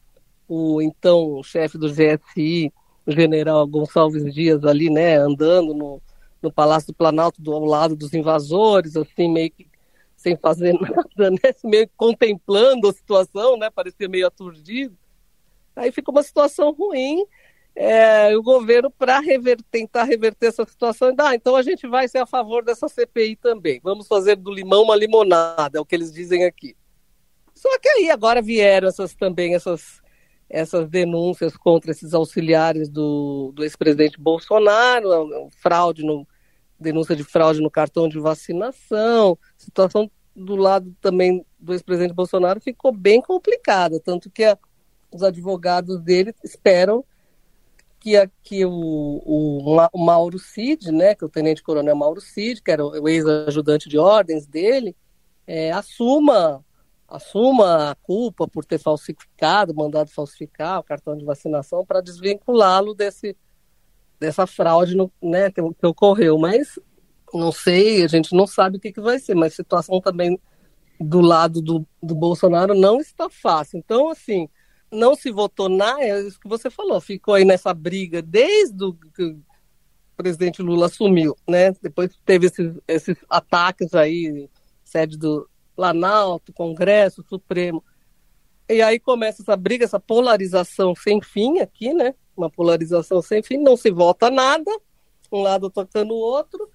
o 0.46 0.80
então 0.80 1.42
chefe 1.42 1.76
do 1.76 1.88
GSI, 1.88 2.72
o 3.04 3.10
general 3.10 3.66
Gonçalves 3.66 4.32
Dias, 4.32 4.62
ali, 4.64 4.88
né, 4.88 5.16
andando 5.16 5.74
no, 5.74 6.00
no 6.40 6.52
Palácio 6.52 6.92
do 6.92 6.96
Planalto 6.96 7.42
do, 7.42 7.52
ao 7.52 7.64
lado 7.64 7.96
dos 7.96 8.14
invasores, 8.14 8.96
assim, 8.96 9.28
meio 9.32 9.50
que 9.50 9.66
sem 10.16 10.36
fazer 10.36 10.74
nada, 10.80 11.30
né, 11.30 11.52
meio 11.64 11.90
contemplando 11.96 12.88
a 12.88 12.92
situação, 12.92 13.56
né, 13.56 13.68
parecia 13.68 14.08
meio 14.08 14.26
aturdido. 14.26 14.96
Aí 15.74 15.90
fica 15.90 16.12
uma 16.12 16.22
situação 16.22 16.72
ruim 16.72 17.24
é, 17.76 18.36
o 18.36 18.42
governo 18.42 18.90
para 18.90 19.20
tentar 19.70 20.04
reverter 20.04 20.46
essa 20.46 20.64
situação. 20.64 21.12
Ah, 21.18 21.34
então 21.34 21.56
a 21.56 21.62
gente 21.62 21.86
vai 21.86 22.06
ser 22.06 22.18
a 22.18 22.26
favor 22.26 22.64
dessa 22.64 22.88
CPI 22.88 23.36
também. 23.36 23.80
Vamos 23.82 24.06
fazer 24.06 24.36
do 24.36 24.52
limão 24.52 24.84
uma 24.84 24.96
limonada, 24.96 25.78
é 25.78 25.80
o 25.80 25.84
que 25.84 25.94
eles 25.94 26.12
dizem 26.12 26.44
aqui. 26.44 26.76
Só 27.54 27.68
que 27.78 27.88
aí 27.88 28.10
agora 28.10 28.40
vieram 28.40 28.88
essas 28.88 29.14
também 29.14 29.54
essas, 29.54 30.00
essas 30.48 30.88
denúncias 30.88 31.56
contra 31.56 31.90
esses 31.90 32.14
auxiliares 32.14 32.88
do, 32.88 33.52
do 33.54 33.64
ex-presidente 33.64 34.20
Bolsonaro, 34.20 35.50
fraude 35.60 36.04
no, 36.04 36.26
denúncia 36.78 37.16
de 37.16 37.24
fraude 37.24 37.60
no 37.60 37.70
cartão 37.70 38.08
de 38.08 38.18
vacinação, 38.18 39.38
situação 39.56 40.10
do 40.34 40.56
lado 40.56 40.94
também 41.00 41.44
do 41.58 41.72
ex-presidente 41.72 42.14
Bolsonaro 42.14 42.60
ficou 42.60 42.92
bem 42.92 43.20
complicada, 43.20 44.00
tanto 44.00 44.28
que 44.30 44.42
a, 44.42 44.58
os 45.12 45.22
advogados 45.22 46.00
dele 46.00 46.34
esperam 46.42 47.04
que, 48.42 48.64
o, 48.64 48.70
o, 48.70 49.88
o 49.92 50.04
Mauro 50.04 50.38
Cid, 50.38 50.92
né, 50.92 51.14
que 51.14 51.24
o 51.24 51.28
tenente-coronel 51.28 51.96
Mauro 51.96 52.20
Cid, 52.20 52.62
que 52.62 52.70
era 52.70 52.84
o 52.84 53.08
ex-ajudante 53.08 53.88
de 53.88 53.98
ordens 53.98 54.46
dele, 54.46 54.94
é, 55.46 55.72
assuma 55.72 56.64
assuma 57.06 57.90
a 57.90 57.94
culpa 57.94 58.48
por 58.48 58.64
ter 58.64 58.78
falsificado, 58.78 59.74
mandado 59.74 60.10
falsificar 60.10 60.80
o 60.80 60.82
cartão 60.82 61.16
de 61.16 61.24
vacinação 61.24 61.84
para 61.84 62.00
desvinculá-lo 62.00 62.94
desse 62.94 63.36
dessa 64.18 64.46
fraude 64.46 64.96
no, 64.96 65.12
né, 65.22 65.50
que, 65.50 65.60
que, 65.62 65.86
ocorreu. 65.86 66.38
Mas 66.38 66.78
não 67.32 67.52
sei, 67.52 68.04
a 68.04 68.08
gente 68.08 68.34
não 68.34 68.46
sabe 68.46 68.76
o 68.78 68.80
que, 68.80 68.92
que 68.92 69.00
vai 69.00 69.18
ser, 69.18 69.34
mas 69.34 69.52
a 69.52 69.56
situação 69.56 70.00
também 70.00 70.40
do 70.98 71.20
lado 71.20 71.60
do, 71.60 71.86
do 72.02 72.14
Bolsonaro 72.14 72.74
não 72.74 73.00
está 73.00 73.28
fácil. 73.28 73.78
Então, 73.78 74.08
assim, 74.08 74.48
não 74.94 75.14
se 75.14 75.30
votou 75.30 75.68
na, 75.68 76.00
é 76.00 76.20
isso 76.22 76.38
que 76.38 76.48
você 76.48 76.70
falou, 76.70 77.00
ficou 77.00 77.34
aí 77.34 77.44
nessa 77.44 77.74
briga 77.74 78.22
desde 78.22 78.84
o 78.84 78.94
que 78.94 79.22
o 79.24 79.42
presidente 80.16 80.62
Lula 80.62 80.86
assumiu, 80.86 81.36
né? 81.46 81.72
Depois 81.82 82.16
teve 82.24 82.46
esses, 82.46 82.76
esses 82.86 83.16
ataques 83.28 83.94
aí, 83.94 84.48
sede 84.84 85.18
do 85.18 85.48
Planalto, 85.74 86.52
Congresso, 86.52 87.24
Supremo. 87.28 87.82
E 88.68 88.80
aí 88.80 88.98
começa 89.00 89.42
essa 89.42 89.56
briga, 89.56 89.84
essa 89.84 89.98
polarização 89.98 90.94
sem 90.94 91.20
fim 91.20 91.58
aqui, 91.58 91.92
né? 91.92 92.14
Uma 92.36 92.48
polarização 92.48 93.20
sem 93.20 93.42
fim, 93.42 93.58
não 93.58 93.76
se 93.76 93.90
vota 93.90 94.30
nada, 94.30 94.70
um 95.30 95.42
lado 95.42 95.68
tocando 95.68 96.14
o 96.14 96.18
outro. 96.18 96.70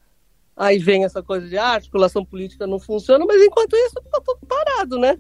Aí 0.55 0.77
vem 0.77 1.05
essa 1.05 1.23
coisa 1.23 1.47
de 1.47 1.57
ah, 1.57 1.69
articulação 1.69 2.25
política 2.25 2.67
não 2.67 2.79
funciona, 2.79 3.25
mas 3.25 3.41
enquanto 3.41 3.73
isso 3.77 3.97
está 3.97 4.19
tudo 4.19 4.45
parado, 4.45 4.99
né? 4.99 5.17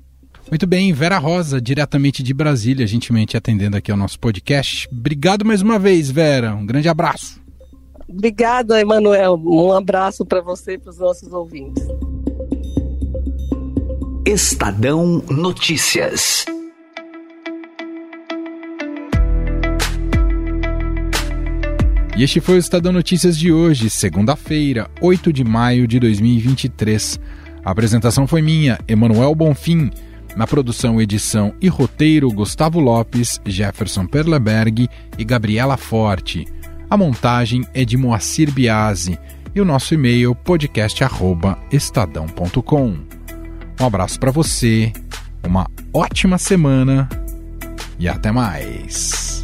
Muito 0.49 0.65
bem, 0.65 0.91
Vera 0.91 1.19
Rosa, 1.19 1.61
diretamente 1.61 2.23
de 2.23 2.33
Brasília, 2.33 2.87
gentilmente 2.87 3.37
atendendo 3.37 3.77
aqui 3.77 3.91
ao 3.91 3.97
nosso 3.97 4.19
podcast. 4.19 4.89
Obrigado 4.91 5.45
mais 5.45 5.61
uma 5.61 5.77
vez, 5.77 6.09
Vera. 6.09 6.55
Um 6.55 6.65
grande 6.65 6.89
abraço. 6.89 7.39
Obrigada, 8.07 8.81
Emanuel. 8.81 9.39
Um 9.45 9.71
abraço 9.71 10.25
para 10.25 10.41
você 10.41 10.73
e 10.73 10.77
para 10.79 10.89
os 10.89 10.97
nossos 10.97 11.31
ouvintes. 11.31 11.85
Estadão 14.25 15.23
Notícias. 15.29 16.45
E 22.17 22.23
este 22.23 22.41
foi 22.41 22.55
o 22.55 22.57
Estadão 22.57 22.91
Notícias 22.91 23.37
de 23.37 23.51
hoje, 23.51 23.87
segunda-feira, 23.87 24.89
8 24.99 25.31
de 25.31 25.43
maio 25.43 25.87
de 25.87 25.99
2023. 25.99 27.19
A 27.63 27.69
apresentação 27.69 28.25
foi 28.25 28.41
minha, 28.41 28.79
Emanuel 28.87 29.35
Bonfim. 29.35 29.91
Na 30.35 30.45
produção, 30.47 31.01
edição 31.01 31.53
e 31.61 31.67
roteiro, 31.67 32.29
Gustavo 32.29 32.79
Lopes, 32.79 33.41
Jefferson 33.45 34.05
Perleberg 34.05 34.87
e 35.17 35.25
Gabriela 35.25 35.77
Forte. 35.77 36.45
A 36.89 36.97
montagem 36.97 37.65
é 37.73 37.85
de 37.85 37.97
Moacir 37.97 38.51
Biasi 38.51 39.19
e 39.53 39.61
o 39.61 39.65
nosso 39.65 39.93
e-mail 39.93 40.33
podcast@estadão.com. 40.35 42.97
Um 43.79 43.85
abraço 43.85 44.19
para 44.19 44.31
você, 44.31 44.91
uma 45.45 45.69
ótima 45.93 46.37
semana 46.37 47.07
e 47.99 48.07
até 48.07 48.31
mais. 48.31 49.43